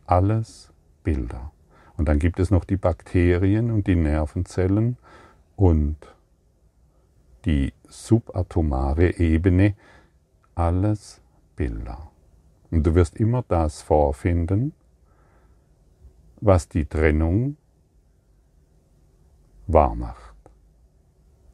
Alles 0.06 0.72
Bilder. 1.04 1.52
Und 1.96 2.08
dann 2.08 2.18
gibt 2.18 2.38
es 2.40 2.50
noch 2.50 2.64
die 2.64 2.76
Bakterien 2.76 3.70
und 3.70 3.86
die 3.86 3.96
Nervenzellen 3.96 4.96
und 5.56 5.96
die 7.44 7.72
subatomare 7.88 9.18
Ebene. 9.18 9.74
Alles 10.54 11.20
Bilder. 11.56 12.10
Und 12.70 12.86
du 12.86 12.94
wirst 12.94 13.16
immer 13.16 13.44
das 13.46 13.82
vorfinden, 13.82 14.72
was 16.40 16.68
die 16.68 16.86
Trennung 16.86 17.56
wahr 19.66 19.94
macht. 19.94 20.34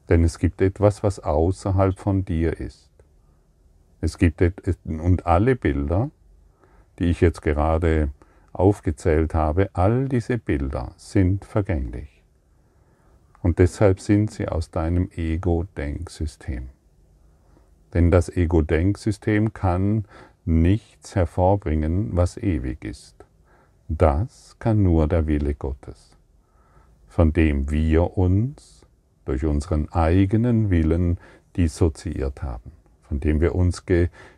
Denn 0.08 0.24
es 0.24 0.38
gibt 0.38 0.62
etwas, 0.62 1.02
was 1.02 1.20
außerhalb 1.20 1.98
von 1.98 2.24
dir 2.24 2.58
ist. 2.58 2.90
Es 4.00 4.16
gibt 4.16 4.42
und 4.84 5.26
alle 5.26 5.56
Bilder, 5.56 6.10
die 6.98 7.06
ich 7.06 7.20
jetzt 7.20 7.42
gerade 7.42 8.10
aufgezählt 8.52 9.34
habe, 9.34 9.70
all 9.72 10.08
diese 10.08 10.38
Bilder 10.38 10.92
sind 10.96 11.44
vergänglich. 11.44 12.22
Und 13.42 13.58
deshalb 13.58 14.00
sind 14.00 14.30
sie 14.30 14.48
aus 14.48 14.70
deinem 14.70 15.10
Ego-Denksystem. 15.14 16.70
Denn 17.94 18.10
das 18.10 18.28
Ego-Denksystem 18.28 19.52
kann 19.52 20.04
nichts 20.44 21.14
hervorbringen, 21.14 22.16
was 22.16 22.36
ewig 22.36 22.84
ist. 22.84 23.24
Das 23.88 24.56
kann 24.58 24.82
nur 24.82 25.08
der 25.08 25.26
Wille 25.26 25.54
Gottes, 25.54 26.16
von 27.06 27.32
dem 27.32 27.70
wir 27.70 28.18
uns 28.18 28.86
durch 29.24 29.44
unseren 29.44 29.90
eigenen 29.92 30.70
Willen 30.70 31.18
dissoziiert 31.56 32.42
haben, 32.42 32.72
von 33.02 33.20
dem 33.20 33.40
wir 33.40 33.54
uns 33.54 33.84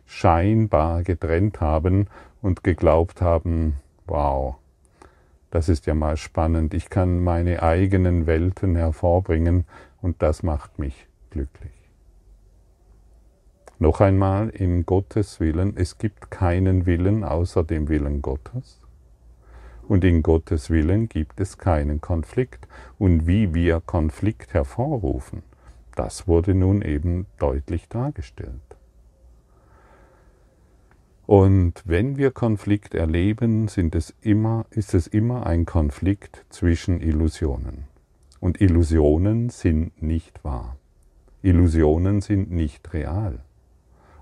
scheinbar 0.05 1.03
getrennt 1.03 1.59
haben 1.59 2.07
und 2.41 2.63
geglaubt 2.63 3.21
haben, 3.21 3.75
wow, 4.11 4.55
das 5.51 5.69
ist 5.69 5.85
ja 5.85 5.95
mal 5.95 6.17
spannend, 6.17 6.73
ich 6.73 6.89
kann 6.89 7.23
meine 7.23 7.63
eigenen 7.63 8.27
Welten 8.27 8.75
hervorbringen 8.75 9.65
und 10.01 10.21
das 10.21 10.43
macht 10.43 10.79
mich 10.79 11.07
glücklich. 11.29 11.71
Noch 13.79 13.99
einmal, 13.99 14.49
in 14.49 14.85
Gottes 14.85 15.39
Willen, 15.39 15.75
es 15.75 15.97
gibt 15.97 16.29
keinen 16.29 16.85
Willen 16.85 17.23
außer 17.23 17.63
dem 17.63 17.89
Willen 17.89 18.21
Gottes. 18.21 18.79
Und 19.87 20.03
in 20.03 20.21
Gottes 20.21 20.69
Willen 20.69 21.09
gibt 21.09 21.39
es 21.39 21.57
keinen 21.57 21.99
Konflikt. 21.99 22.67
Und 22.99 23.25
wie 23.25 23.55
wir 23.55 23.81
Konflikt 23.81 24.53
hervorrufen, 24.53 25.41
das 25.95 26.27
wurde 26.27 26.53
nun 26.53 26.83
eben 26.83 27.25
deutlich 27.39 27.89
dargestellt. 27.89 28.70
Und 31.31 31.83
wenn 31.85 32.17
wir 32.17 32.31
Konflikt 32.31 32.93
erleben, 32.93 33.69
es 33.95 34.13
immer, 34.19 34.65
ist 34.69 34.93
es 34.93 35.07
immer 35.07 35.45
ein 35.45 35.65
Konflikt 35.65 36.43
zwischen 36.49 36.99
Illusionen. 36.99 37.85
Und 38.41 38.59
Illusionen 38.59 39.47
sind 39.47 40.01
nicht 40.01 40.43
wahr. 40.43 40.75
Illusionen 41.41 42.19
sind 42.19 42.51
nicht 42.51 42.91
real. 42.91 43.39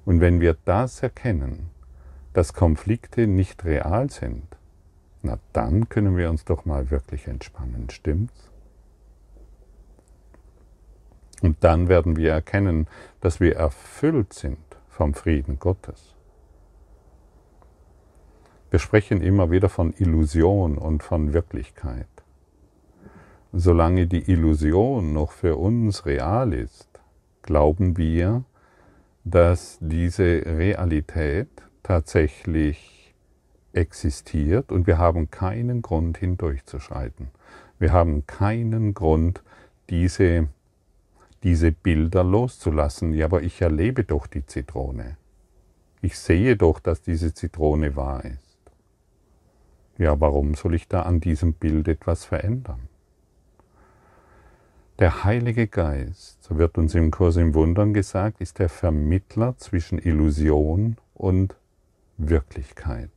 Und 0.06 0.22
wenn 0.22 0.39
wir 0.39 0.56
das 0.65 1.02
erkennen, 1.02 1.72
dass 2.34 2.54
Konflikte 2.54 3.26
nicht 3.26 3.65
real 3.65 4.12
sind, 4.12 4.45
na 5.24 5.39
dann 5.52 5.89
können 5.89 6.15
wir 6.15 6.30
uns 6.30 6.45
doch 6.45 6.65
mal 6.65 6.91
wirklich 6.91 7.26
entspannen, 7.26 7.89
stimmt's? 7.89 8.52
Und 11.41 11.58
dann 11.62 11.89
werden 11.89 12.17
wir 12.17 12.34
erkennen, 12.34 12.86
dass 13.19 13.39
wir 13.39 13.56
erfüllt 13.56 14.34
sind 14.34 14.60
vom 14.89 15.15
Frieden 15.15 15.58
Gottes. 15.58 16.09
Wir 18.71 18.79
sprechen 18.79 19.21
immer 19.21 19.49
wieder 19.49 19.67
von 19.67 19.93
Illusion 19.97 20.77
und 20.77 21.01
von 21.01 21.34
Wirklichkeit. 21.34 22.08
Solange 23.51 24.05
die 24.05 24.29
Illusion 24.29 25.12
noch 25.12 25.32
für 25.32 25.55
uns 25.55 26.05
real 26.05 26.53
ist, 26.53 26.88
glauben 27.41 27.97
wir, 27.97 28.43
dass 29.23 29.79
diese 29.82 30.43
Realität 30.45 31.49
tatsächlich 31.82 33.15
existiert 33.73 34.71
und 34.71 34.86
wir 34.86 34.99
haben 34.99 35.32
keinen 35.32 35.82
Grund 35.82 36.19
hindurchzuschreiten. 36.19 37.29
Wir 37.79 37.91
haben 37.91 38.27
keinen 38.27 38.93
Grund, 38.93 39.41
diese, 39.89 40.47
diese 41.43 41.71
Bilder 41.71 42.23
loszulassen. 42.23 43.13
Ja, 43.13 43.25
aber 43.25 43.41
ich 43.41 43.62
erlebe 43.62 44.03
doch 44.03 44.27
die 44.27 44.45
Zitrone. 44.45 45.17
Ich 46.01 46.19
sehe 46.19 46.55
doch, 46.55 46.79
dass 46.79 47.01
diese 47.01 47.34
Zitrone 47.34 47.95
wahr 47.95 48.23
ist. 48.25 48.48
Ja, 49.99 50.17
warum 50.21 50.53
soll 50.55 50.75
ich 50.75 50.88
da 50.88 51.01
an 51.01 51.19
diesem 51.19 51.53
Bild 51.53 51.89
etwas 51.89 52.23
verändern? 52.23 52.88
Der 54.97 55.25
Heilige 55.25 55.67
Geist, 55.67 56.41
so 56.41 56.57
wird 56.57 56.77
uns 56.77 56.95
im 56.95 57.12
Kurs 57.12 57.35
im 57.35 57.53
Wundern 57.53 57.93
gesagt, 57.93 58.39
ist 58.39 58.59
der 58.59 58.69
Vermittler 58.69 59.57
zwischen 59.57 59.99
Illusion 59.99 60.95
und 61.13 61.57
Wirklichkeit. 62.17 63.12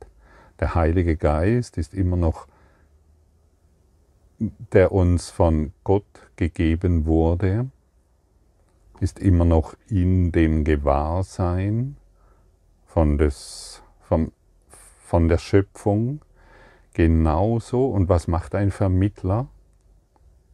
Der 0.59 0.75
Heilige 0.75 1.15
Geist 1.15 1.77
ist 1.77 1.93
immer 1.93 2.17
noch, 2.17 2.47
der 4.73 4.91
uns 4.91 5.29
von 5.29 5.71
Gott 5.85 6.27
gegeben 6.35 7.05
wurde, 7.05 7.69
ist 8.99 9.19
immer 9.19 9.45
noch 9.45 9.73
in 9.87 10.33
dem 10.33 10.65
Gewahrsein 10.65 11.95
von, 12.87 13.17
des, 13.17 13.81
von, 14.01 14.33
von 14.99 15.29
der 15.29 15.37
Schöpfung 15.37 16.19
genauso. 16.93 17.87
Und 17.87 18.09
was 18.09 18.27
macht 18.27 18.55
ein 18.55 18.71
Vermittler? 18.71 19.47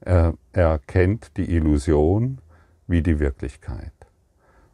Er, 0.02 0.34
er 0.54 0.80
kennt 0.80 1.38
die 1.38 1.54
Illusion 1.54 2.40
wie 2.88 3.02
die 3.02 3.20
Wirklichkeit. 3.20 3.94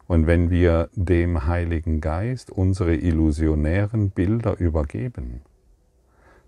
Und 0.06 0.26
wenn 0.26 0.50
wir 0.50 0.88
dem 0.94 1.46
Heiligen 1.46 2.00
Geist 2.00 2.50
unsere 2.50 2.94
illusionären 2.94 4.10
Bilder 4.10 4.58
übergeben, 4.58 5.42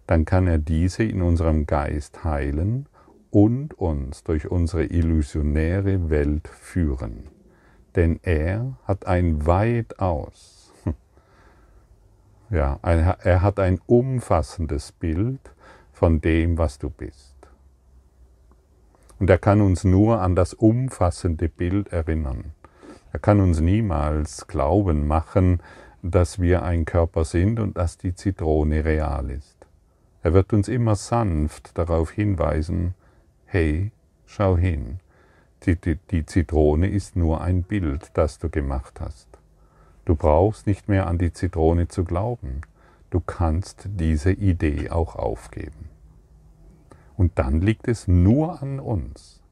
dann 0.07 0.25
kann 0.25 0.47
er 0.47 0.59
diese 0.59 1.03
in 1.03 1.23
unserem 1.23 1.67
Geist 1.67 2.25
heilen 2.25 2.87
und 3.31 3.75
uns 3.75 4.25
durch 4.25 4.51
unsere 4.51 4.85
illusionäre 4.85 6.09
Welt 6.09 6.49
führen. 6.49 7.25
Denn 7.95 8.21
er 8.23 8.79
hat 8.85 9.07
ein 9.07 9.47
weitaus, 9.47 10.58
ja, 12.51 12.79
er 12.83 13.43
hat 13.43 13.59
ein 13.59 13.81
umfassendes 13.87 14.93
Bild 14.93 15.41
von 15.93 16.21
dem, 16.21 16.59
was 16.59 16.79
du 16.79 16.91
bist. 16.91 17.37
Und 19.19 19.29
er 19.31 19.39
kann 19.39 19.61
uns 19.61 19.85
nur 19.85 20.21
an 20.21 20.37
das 20.37 20.55
umfassende 20.55 21.49
Bild 21.49 21.89
erinnern. 21.89 22.53
Er 23.13 23.19
kann 23.19 23.41
uns 23.41 23.61
niemals 23.61 24.47
glauben 24.47 25.07
machen, 25.07 25.61
dass 26.03 26.41
wir 26.41 26.63
ein 26.63 26.85
Körper 26.85 27.25
sind 27.25 27.59
und 27.59 27.77
dass 27.77 27.99
die 27.99 28.15
Zitrone 28.15 28.85
real 28.85 29.31
ist. 29.31 29.57
Er 30.23 30.35
wird 30.35 30.53
uns 30.53 30.69
immer 30.69 30.95
sanft 30.95 31.77
darauf 31.79 32.11
hinweisen, 32.11 32.95
hey, 33.47 33.93
schau 34.27 34.57
hin, 34.57 35.01
die, 35.65 35.77
die, 35.77 35.97
die, 36.11 36.25
Zitrone 36.25 36.89
ist 36.89 37.17
nur 37.17 37.41
ein 37.41 37.63
Bild, 37.63 38.11
das 38.15 38.39
du 38.39 38.49
gemacht 38.49 39.01
hast. 39.01 39.38
Du 40.09 40.17
brauchst 40.17 40.67
nicht 40.67 40.89
mehr 40.89 41.07
an 41.07 41.19
die 41.19 41.35
Zitrone 41.35 41.89
zu 41.89 42.03
glauben. 42.03 42.63
Du 43.11 43.21
kannst 43.21 43.91
diese 43.91 44.33
Idee 44.33 44.89
auch 44.89 45.17
aufgeben. 45.17 45.91
Und 47.19 47.39
dann 47.39 47.61
liegt 47.61 47.89
es 47.89 48.09
nur 48.09 48.63
an 48.63 48.81
uns. 48.81 49.43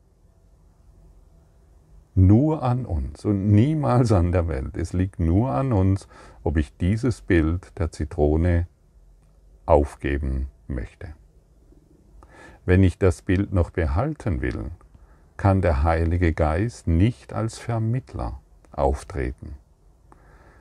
Nur 2.14 2.62
an 2.62 2.86
uns 2.86 3.26
und 3.26 3.48
niemals 3.50 4.12
an 4.12 4.32
der 4.32 4.48
Welt. 4.48 4.78
Es 4.78 4.94
liegt 4.94 5.20
nur 5.20 5.50
an 5.50 5.74
uns, 5.74 6.08
ob 6.42 6.56
ich 6.56 6.74
dieses 6.78 7.20
Bild 7.20 7.78
der 7.78 7.92
Zitrone 7.92 8.66
aufgeben 9.66 10.46
möchte. 10.68 11.08
Wenn 12.64 12.82
ich 12.82 12.96
das 12.96 13.20
Bild 13.20 13.52
noch 13.52 13.68
behalten 13.68 14.40
will, 14.40 14.70
kann 15.36 15.60
der 15.60 15.82
Heilige 15.82 16.32
Geist 16.32 16.86
nicht 16.86 17.34
als 17.34 17.58
Vermittler, 17.58 18.40
auftreten. 18.72 19.56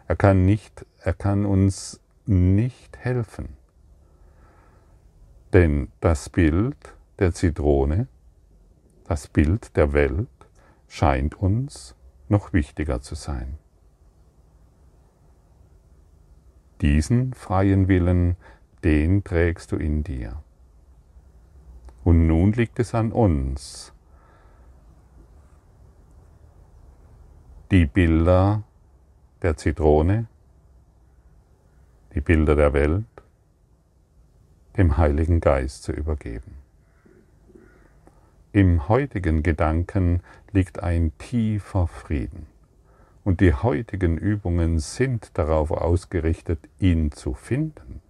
Er 0.07 0.15
kann, 0.15 0.45
nicht, 0.45 0.85
er 0.99 1.13
kann 1.13 1.45
uns 1.45 1.99
nicht 2.25 2.97
helfen. 2.97 3.57
Denn 5.53 5.91
das 5.99 6.29
Bild 6.29 6.77
der 7.17 7.33
Zitrone, 7.33 8.07
das 9.05 9.27
Bild 9.27 9.75
der 9.77 9.93
Welt 9.93 10.27
scheint 10.87 11.35
uns 11.35 11.95
noch 12.29 12.53
wichtiger 12.53 13.01
zu 13.01 13.15
sein. 13.15 13.57
Diesen 16.81 17.33
freien 17.33 17.87
Willen, 17.87 18.35
den 18.83 19.23
trägst 19.23 19.71
du 19.71 19.77
in 19.77 20.03
dir. 20.03 20.43
Und 22.03 22.27
nun 22.27 22.51
liegt 22.53 22.79
es 22.79 22.93
an 22.93 23.11
uns, 23.11 23.93
die 27.71 27.85
Bilder 27.85 28.63
der 29.41 29.57
Zitrone, 29.57 30.27
die 32.13 32.21
Bilder 32.21 32.55
der 32.55 32.73
Welt, 32.73 33.05
dem 34.77 34.97
Heiligen 34.97 35.39
Geist 35.39 35.83
zu 35.83 35.91
übergeben. 35.91 36.55
Im 38.51 38.87
heutigen 38.87 39.43
Gedanken 39.43 40.21
liegt 40.51 40.81
ein 40.81 41.11
tiefer 41.17 41.87
Frieden. 41.87 42.47
Und 43.25 43.41
die 43.41 43.53
heutigen 43.53 44.17
Übungen 44.17 44.79
sind 44.79 45.37
darauf 45.37 45.71
ausgerichtet, 45.71 46.59
ihn 46.79 47.11
zu 47.11 47.33
finden. 47.33 48.01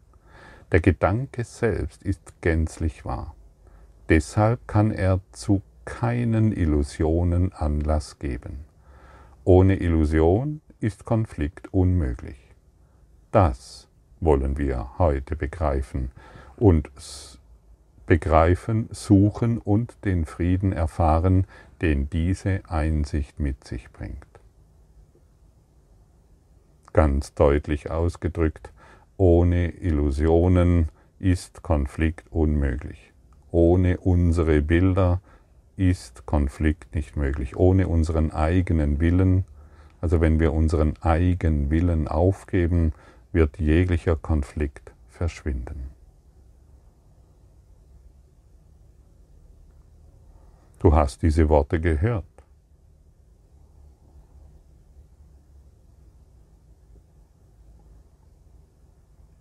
Der 0.71 0.81
Gedanke 0.81 1.43
selbst 1.43 2.03
ist 2.03 2.41
gänzlich 2.41 3.05
wahr. 3.05 3.33
Deshalb 4.09 4.67
kann 4.67 4.91
er 4.91 5.19
zu 5.31 5.61
keinen 5.85 6.51
Illusionen 6.51 7.53
Anlass 7.53 8.19
geben. 8.19 8.65
Ohne 9.45 9.77
Illusion 9.77 10.61
ist 10.85 11.03
Konflikt 11.03 11.73
unmöglich. 11.73 12.37
Das 13.31 13.87
wollen 14.19 14.59
wir 14.59 14.99
heute 14.99 15.35
begreifen 15.35 16.11
und 16.57 16.91
begreifen, 18.05 18.87
suchen 18.91 19.57
und 19.57 19.97
den 20.05 20.25
Frieden 20.25 20.73
erfahren, 20.73 21.47
den 21.81 22.07
diese 22.11 22.61
Einsicht 22.67 23.39
mit 23.39 23.63
sich 23.63 23.89
bringt. 23.89 24.27
Ganz 26.93 27.33
deutlich 27.33 27.89
ausgedrückt, 27.89 28.71
ohne 29.17 29.71
Illusionen 29.71 30.89
ist 31.17 31.63
Konflikt 31.63 32.31
unmöglich. 32.31 33.11
Ohne 33.49 33.97
unsere 33.97 34.61
Bilder 34.61 35.19
ist 35.77 36.27
Konflikt 36.27 36.93
nicht 36.93 37.17
möglich. 37.17 37.55
Ohne 37.55 37.87
unseren 37.87 38.29
eigenen 38.29 38.99
Willen, 38.99 39.45
also 40.05 40.21
wenn 40.21 40.39
wir 40.39 40.53
unseren 40.53 40.93
eigenen 41.01 41.71
Willen 41.71 42.07
aufgeben, 42.07 42.93
wird 43.31 43.57
jeglicher 43.57 44.15
Konflikt 44.15 44.93
verschwinden. 45.07 45.89
Du 50.77 50.93
hast 50.93 51.23
diese 51.23 51.49
Worte 51.49 51.81
gehört. 51.81 52.23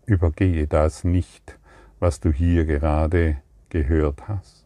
Übergehe 0.07 0.67
das 0.67 1.05
nicht, 1.05 1.59
was 2.01 2.21
du 2.21 2.33
hier 2.33 2.65
gerade 2.65 3.37
gehört 3.69 4.29
hast. 4.29 4.64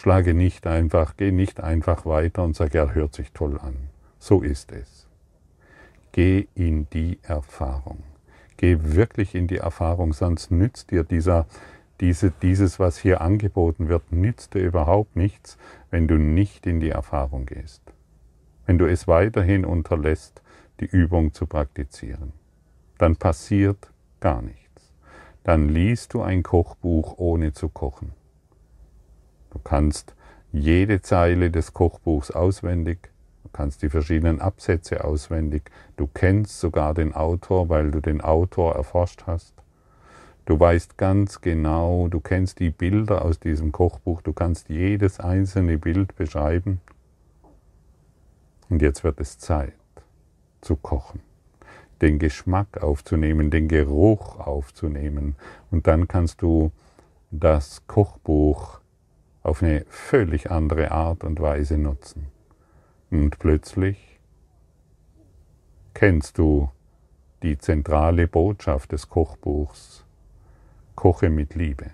Schlage 0.00 0.34
nicht 0.34 0.66
einfach, 0.66 1.16
geh 1.16 1.30
nicht 1.30 1.60
einfach 1.60 2.06
weiter 2.06 2.42
und 2.42 2.56
sag, 2.56 2.74
er 2.74 2.94
hört 2.94 3.14
sich 3.14 3.32
toll 3.32 3.58
an. 3.58 3.76
So 4.18 4.42
ist 4.42 4.72
es. 4.72 5.06
Geh 6.12 6.48
in 6.54 6.88
die 6.90 7.18
Erfahrung. 7.22 8.02
Geh 8.56 8.78
wirklich 8.80 9.34
in 9.34 9.46
die 9.46 9.58
Erfahrung, 9.58 10.12
sonst 10.12 10.50
nützt 10.50 10.90
dir 10.90 11.04
dieser, 11.04 11.46
diese, 12.00 12.30
dieses, 12.30 12.78
was 12.78 12.98
hier 12.98 13.20
angeboten 13.20 13.88
wird, 13.88 14.10
nützt 14.12 14.54
dir 14.54 14.62
überhaupt 14.62 15.16
nichts, 15.16 15.56
wenn 15.90 16.08
du 16.08 16.16
nicht 16.16 16.66
in 16.66 16.80
die 16.80 16.90
Erfahrung 16.90 17.46
gehst. 17.46 17.82
Wenn 18.66 18.78
du 18.78 18.86
es 18.86 19.08
weiterhin 19.08 19.64
unterlässt, 19.64 20.42
die 20.80 20.86
Übung 20.86 21.32
zu 21.32 21.46
praktizieren 21.46 22.32
dann 23.00 23.16
passiert 23.16 23.90
gar 24.20 24.42
nichts. 24.42 24.92
Dann 25.42 25.70
liest 25.70 26.12
du 26.12 26.20
ein 26.20 26.42
Kochbuch 26.42 27.14
ohne 27.16 27.54
zu 27.54 27.70
kochen. 27.70 28.12
Du 29.50 29.58
kannst 29.58 30.14
jede 30.52 31.00
Zeile 31.02 31.50
des 31.50 31.72
Kochbuchs 31.72 32.30
auswendig, 32.30 33.10
du 33.42 33.50
kannst 33.52 33.82
die 33.82 33.88
verschiedenen 33.88 34.40
Absätze 34.40 35.04
auswendig, 35.04 35.70
du 35.96 36.06
kennst 36.06 36.60
sogar 36.60 36.94
den 36.94 37.14
Autor, 37.14 37.68
weil 37.68 37.90
du 37.90 38.00
den 38.00 38.20
Autor 38.20 38.74
erforscht 38.74 39.24
hast. 39.26 39.54
Du 40.46 40.58
weißt 40.58 40.98
ganz 40.98 41.40
genau, 41.40 42.08
du 42.08 42.20
kennst 42.20 42.58
die 42.58 42.70
Bilder 42.70 43.24
aus 43.24 43.38
diesem 43.38 43.72
Kochbuch, 43.72 44.22
du 44.22 44.32
kannst 44.32 44.68
jedes 44.68 45.20
einzelne 45.20 45.78
Bild 45.78 46.16
beschreiben. 46.16 46.80
Und 48.68 48.82
jetzt 48.82 49.04
wird 49.04 49.20
es 49.20 49.38
Zeit 49.38 49.74
zu 50.60 50.76
kochen 50.76 51.20
den 52.00 52.18
Geschmack 52.18 52.82
aufzunehmen, 52.82 53.50
den 53.50 53.68
Geruch 53.68 54.38
aufzunehmen. 54.38 55.36
Und 55.70 55.86
dann 55.86 56.08
kannst 56.08 56.42
du 56.42 56.72
das 57.30 57.86
Kochbuch 57.86 58.79
auf 59.42 59.62
eine 59.62 59.84
völlig 59.88 60.50
andere 60.50 60.90
Art 60.90 61.24
und 61.24 61.40
Weise 61.40 61.78
nutzen. 61.78 62.26
Und 63.10 63.38
plötzlich 63.38 64.20
kennst 65.94 66.38
du 66.38 66.70
die 67.42 67.58
zentrale 67.58 68.28
Botschaft 68.28 68.92
des 68.92 69.08
Kochbuchs. 69.08 70.04
Koche 70.94 71.30
mit 71.30 71.54
Liebe. 71.54 71.90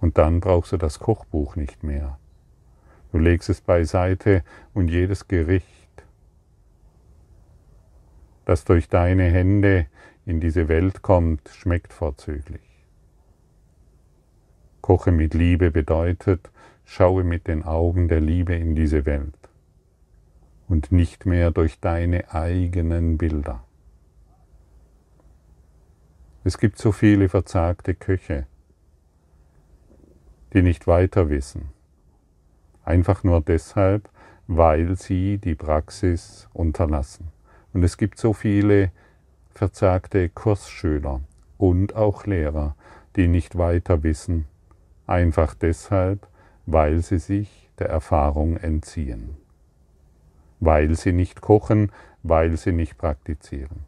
Und 0.00 0.18
dann 0.18 0.40
brauchst 0.40 0.72
du 0.72 0.76
das 0.76 0.98
Kochbuch 0.98 1.56
nicht 1.56 1.84
mehr. 1.84 2.18
Du 3.12 3.18
legst 3.18 3.48
es 3.48 3.60
beiseite 3.60 4.42
und 4.74 4.88
jedes 4.88 5.28
Gericht 5.28 5.80
das 8.50 8.64
durch 8.64 8.88
deine 8.88 9.30
Hände 9.30 9.86
in 10.26 10.40
diese 10.40 10.66
Welt 10.66 11.02
kommt, 11.02 11.48
schmeckt 11.50 11.92
vorzüglich. 11.92 12.69
Koche 14.90 15.12
mit 15.12 15.34
Liebe 15.34 15.70
bedeutet, 15.70 16.50
schaue 16.84 17.22
mit 17.22 17.46
den 17.46 17.62
Augen 17.62 18.08
der 18.08 18.18
Liebe 18.18 18.56
in 18.56 18.74
diese 18.74 19.06
Welt 19.06 19.38
und 20.66 20.90
nicht 20.90 21.26
mehr 21.26 21.52
durch 21.52 21.78
deine 21.78 22.34
eigenen 22.34 23.16
Bilder. 23.16 23.62
Es 26.42 26.58
gibt 26.58 26.76
so 26.76 26.90
viele 26.90 27.28
verzagte 27.28 27.94
Köche, 27.94 28.48
die 30.54 30.62
nicht 30.62 30.88
weiter 30.88 31.30
wissen, 31.30 31.68
einfach 32.82 33.22
nur 33.22 33.40
deshalb, 33.42 34.10
weil 34.48 34.96
sie 34.96 35.38
die 35.38 35.54
Praxis 35.54 36.48
unterlassen. 36.52 37.28
Und 37.72 37.84
es 37.84 37.96
gibt 37.96 38.18
so 38.18 38.32
viele 38.32 38.90
verzagte 39.50 40.28
Kursschüler 40.30 41.20
und 41.58 41.94
auch 41.94 42.26
Lehrer, 42.26 42.74
die 43.14 43.28
nicht 43.28 43.56
weiter 43.56 44.02
wissen, 44.02 44.46
einfach 45.10 45.54
deshalb, 45.54 46.26
weil 46.66 47.00
sie 47.02 47.18
sich 47.18 47.68
der 47.78 47.88
Erfahrung 47.88 48.56
entziehen, 48.56 49.36
weil 50.60 50.94
sie 50.94 51.12
nicht 51.12 51.40
kochen, 51.40 51.90
weil 52.22 52.56
sie 52.56 52.72
nicht 52.72 52.96
praktizieren. 52.98 53.84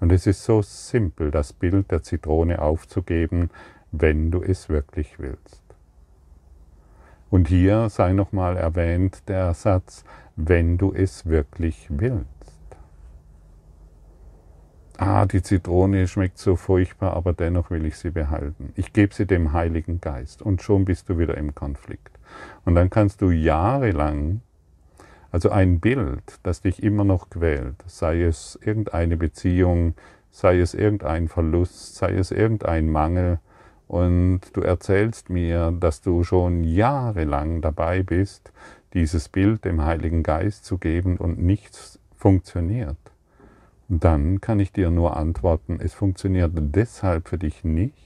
Und 0.00 0.12
es 0.12 0.26
ist 0.26 0.44
so 0.44 0.62
simpel, 0.62 1.30
das 1.30 1.52
Bild 1.52 1.90
der 1.90 2.02
Zitrone 2.02 2.62
aufzugeben, 2.62 3.50
wenn 3.92 4.30
du 4.30 4.42
es 4.42 4.68
wirklich 4.68 5.18
willst. 5.18 5.62
Und 7.28 7.48
hier 7.48 7.88
sei 7.90 8.12
nochmal 8.12 8.56
erwähnt 8.56 9.28
der 9.28 9.54
Satz, 9.54 10.04
wenn 10.36 10.78
du 10.78 10.92
es 10.92 11.26
wirklich 11.26 11.86
willst. 11.90 12.59
Ah, 15.02 15.24
die 15.24 15.42
Zitrone 15.42 16.06
schmeckt 16.06 16.36
so 16.36 16.56
furchtbar, 16.56 17.14
aber 17.14 17.32
dennoch 17.32 17.70
will 17.70 17.86
ich 17.86 17.96
sie 17.96 18.10
behalten. 18.10 18.74
Ich 18.76 18.92
gebe 18.92 19.14
sie 19.14 19.24
dem 19.24 19.54
Heiligen 19.54 20.02
Geist 20.02 20.42
und 20.42 20.60
schon 20.60 20.84
bist 20.84 21.08
du 21.08 21.16
wieder 21.16 21.38
im 21.38 21.54
Konflikt. 21.54 22.18
Und 22.66 22.74
dann 22.74 22.90
kannst 22.90 23.22
du 23.22 23.30
jahrelang, 23.30 24.42
also 25.32 25.48
ein 25.48 25.80
Bild, 25.80 26.38
das 26.42 26.60
dich 26.60 26.82
immer 26.82 27.04
noch 27.04 27.30
quält, 27.30 27.76
sei 27.86 28.24
es 28.24 28.58
irgendeine 28.62 29.16
Beziehung, 29.16 29.94
sei 30.30 30.60
es 30.60 30.74
irgendein 30.74 31.28
Verlust, 31.28 31.94
sei 31.96 32.12
es 32.12 32.30
irgendein 32.30 32.90
Mangel, 32.90 33.38
und 33.88 34.42
du 34.52 34.60
erzählst 34.60 35.30
mir, 35.30 35.72
dass 35.80 36.02
du 36.02 36.24
schon 36.24 36.62
jahrelang 36.62 37.62
dabei 37.62 38.02
bist, 38.02 38.52
dieses 38.92 39.30
Bild 39.30 39.64
dem 39.64 39.82
Heiligen 39.82 40.22
Geist 40.22 40.66
zu 40.66 40.76
geben 40.76 41.16
und 41.16 41.38
nichts 41.38 41.98
funktioniert, 42.14 42.98
dann 43.90 44.40
kann 44.40 44.60
ich 44.60 44.72
dir 44.72 44.90
nur 44.90 45.16
antworten, 45.16 45.80
es 45.82 45.94
funktioniert 45.94 46.52
deshalb 46.54 47.28
für 47.28 47.38
dich 47.38 47.64
nicht, 47.64 47.96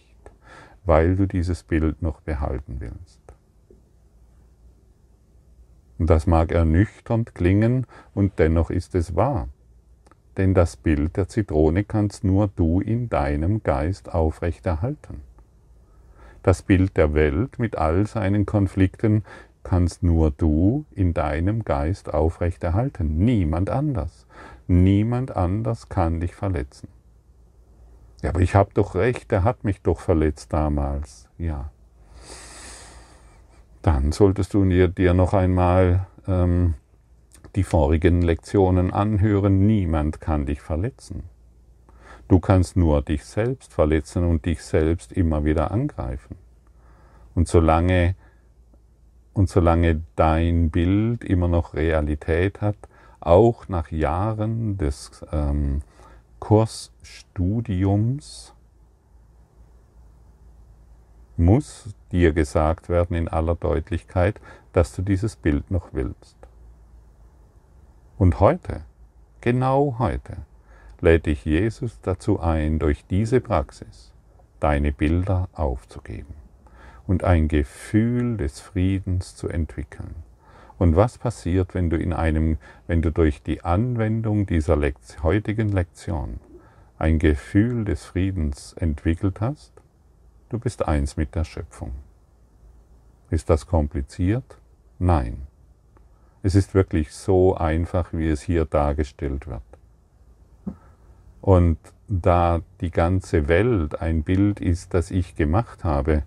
weil 0.86 1.16
du 1.16 1.26
dieses 1.26 1.62
Bild 1.62 2.00
noch 2.00 2.22
behalten 2.22 2.76
willst. 2.78 3.20
Das 5.98 6.26
mag 6.26 6.52
ernüchternd 6.52 7.34
klingen 7.34 7.86
und 8.14 8.38
dennoch 8.38 8.70
ist 8.70 8.94
es 8.94 9.14
wahr. 9.14 9.48
Denn 10.38 10.54
das 10.54 10.76
Bild 10.76 11.18
der 11.18 11.28
Zitrone 11.28 11.84
kannst 11.84 12.24
nur 12.24 12.48
du 12.48 12.80
in 12.80 13.10
deinem 13.10 13.62
Geist 13.62 14.12
aufrechterhalten. 14.12 15.20
Das 16.42 16.62
Bild 16.62 16.96
der 16.96 17.12
Welt 17.12 17.58
mit 17.58 17.76
all 17.76 18.06
seinen 18.06 18.46
Konflikten 18.46 19.22
kannst 19.62 20.02
nur 20.02 20.30
du 20.30 20.86
in 20.94 21.12
deinem 21.12 21.62
Geist 21.62 22.12
aufrechterhalten. 22.12 23.18
Niemand 23.18 23.68
anders. 23.68 24.26
Niemand 24.66 25.36
anders 25.36 25.88
kann 25.88 26.20
dich 26.20 26.34
verletzen. 26.34 26.88
Ja, 28.22 28.30
aber 28.30 28.40
ich 28.40 28.54
habe 28.54 28.70
doch 28.72 28.94
recht, 28.94 29.30
er 29.32 29.44
hat 29.44 29.64
mich 29.64 29.82
doch 29.82 30.00
verletzt 30.00 30.52
damals. 30.52 31.28
Ja. 31.36 31.70
Dann 33.82 34.12
solltest 34.12 34.54
du 34.54 34.64
dir 34.64 35.12
noch 35.12 35.34
einmal 35.34 36.06
ähm, 36.26 36.74
die 37.54 37.64
vorigen 37.64 38.22
Lektionen 38.22 38.92
anhören. 38.92 39.66
Niemand 39.66 40.22
kann 40.22 40.46
dich 40.46 40.62
verletzen. 40.62 41.24
Du 42.28 42.40
kannst 42.40 42.76
nur 42.76 43.02
dich 43.02 43.24
selbst 43.24 43.74
verletzen 43.74 44.24
und 44.24 44.46
dich 44.46 44.62
selbst 44.62 45.12
immer 45.12 45.44
wieder 45.44 45.70
angreifen. 45.70 46.36
Und 47.34 47.48
solange, 47.48 48.14
und 49.34 49.50
solange 49.50 50.02
dein 50.16 50.70
Bild 50.70 51.22
immer 51.22 51.48
noch 51.48 51.74
Realität 51.74 52.62
hat, 52.62 52.76
auch 53.26 53.68
nach 53.68 53.90
Jahren 53.90 54.78
des 54.78 55.22
ähm, 55.32 55.82
Kursstudiums 56.40 58.54
muss 61.36 61.94
dir 62.12 62.32
gesagt 62.32 62.88
werden 62.88 63.16
in 63.16 63.28
aller 63.28 63.56
Deutlichkeit, 63.56 64.40
dass 64.72 64.94
du 64.94 65.02
dieses 65.02 65.36
Bild 65.36 65.70
noch 65.70 65.88
willst. 65.92 66.36
Und 68.18 68.40
heute, 68.40 68.82
genau 69.40 69.96
heute, 69.98 70.38
lädt 71.00 71.26
dich 71.26 71.44
Jesus 71.44 72.00
dazu 72.02 72.40
ein, 72.40 72.78
durch 72.78 73.04
diese 73.06 73.40
Praxis 73.40 74.12
deine 74.60 74.92
Bilder 74.92 75.48
aufzugeben 75.52 76.34
und 77.06 77.24
ein 77.24 77.48
Gefühl 77.48 78.36
des 78.36 78.60
Friedens 78.60 79.36
zu 79.36 79.48
entwickeln. 79.48 80.14
Und 80.78 80.96
was 80.96 81.18
passiert, 81.18 81.74
wenn 81.74 81.90
du 81.90 81.96
in 81.96 82.12
einem, 82.12 82.58
wenn 82.86 83.00
du 83.00 83.10
durch 83.10 83.42
die 83.42 83.62
Anwendung 83.62 84.46
dieser 84.46 84.76
Lekt 84.76 85.22
heutigen 85.22 85.68
Lektion 85.70 86.40
ein 86.98 87.18
Gefühl 87.18 87.84
des 87.84 88.04
Friedens 88.04 88.72
entwickelt 88.74 89.40
hast? 89.40 89.72
Du 90.48 90.58
bist 90.58 90.86
eins 90.86 91.16
mit 91.16 91.34
der 91.34 91.44
Schöpfung. 91.44 91.92
Ist 93.30 93.50
das 93.50 93.66
kompliziert? 93.66 94.58
Nein. 94.98 95.46
Es 96.42 96.54
ist 96.54 96.74
wirklich 96.74 97.12
so 97.12 97.56
einfach, 97.56 98.12
wie 98.12 98.28
es 98.28 98.42
hier 98.42 98.64
dargestellt 98.64 99.46
wird. 99.46 99.62
Und 101.40 101.78
da 102.08 102.60
die 102.80 102.90
ganze 102.90 103.48
Welt 103.48 104.00
ein 104.00 104.22
Bild 104.22 104.60
ist, 104.60 104.94
das 104.94 105.10
ich 105.10 105.36
gemacht 105.36 105.84
habe, 105.84 106.22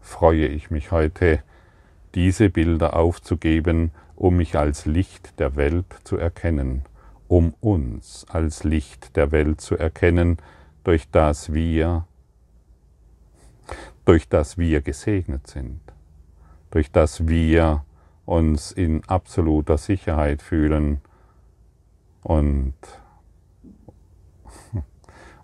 freue 0.00 0.46
ich 0.46 0.70
mich 0.70 0.90
heute, 0.90 1.42
diese 2.14 2.50
Bilder 2.50 2.96
aufzugeben, 2.96 3.90
um 4.16 4.36
mich 4.36 4.56
als 4.56 4.86
Licht 4.86 5.38
der 5.38 5.56
Welt 5.56 5.86
zu 6.04 6.16
erkennen, 6.16 6.82
um 7.28 7.54
uns 7.60 8.26
als 8.28 8.64
Licht 8.64 9.16
der 9.16 9.32
Welt 9.32 9.60
zu 9.60 9.76
erkennen, 9.76 10.36
durch 10.84 11.10
das 11.10 11.52
wir, 11.52 12.06
durch 14.04 14.28
das 14.28 14.58
wir 14.58 14.80
gesegnet 14.82 15.46
sind, 15.46 15.80
durch 16.70 16.90
das 16.90 17.26
wir 17.26 17.84
uns 18.24 18.72
in 18.72 19.04
absoluter 19.08 19.78
Sicherheit 19.78 20.42
fühlen 20.42 21.00
und, 22.22 22.74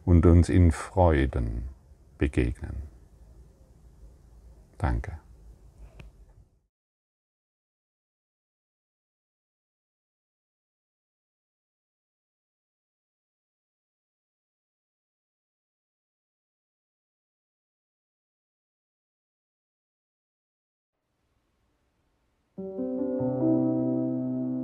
und 0.04 0.26
uns 0.26 0.48
in 0.48 0.72
Freuden 0.72 1.68
begegnen. 2.18 2.82
Danke. 4.76 5.18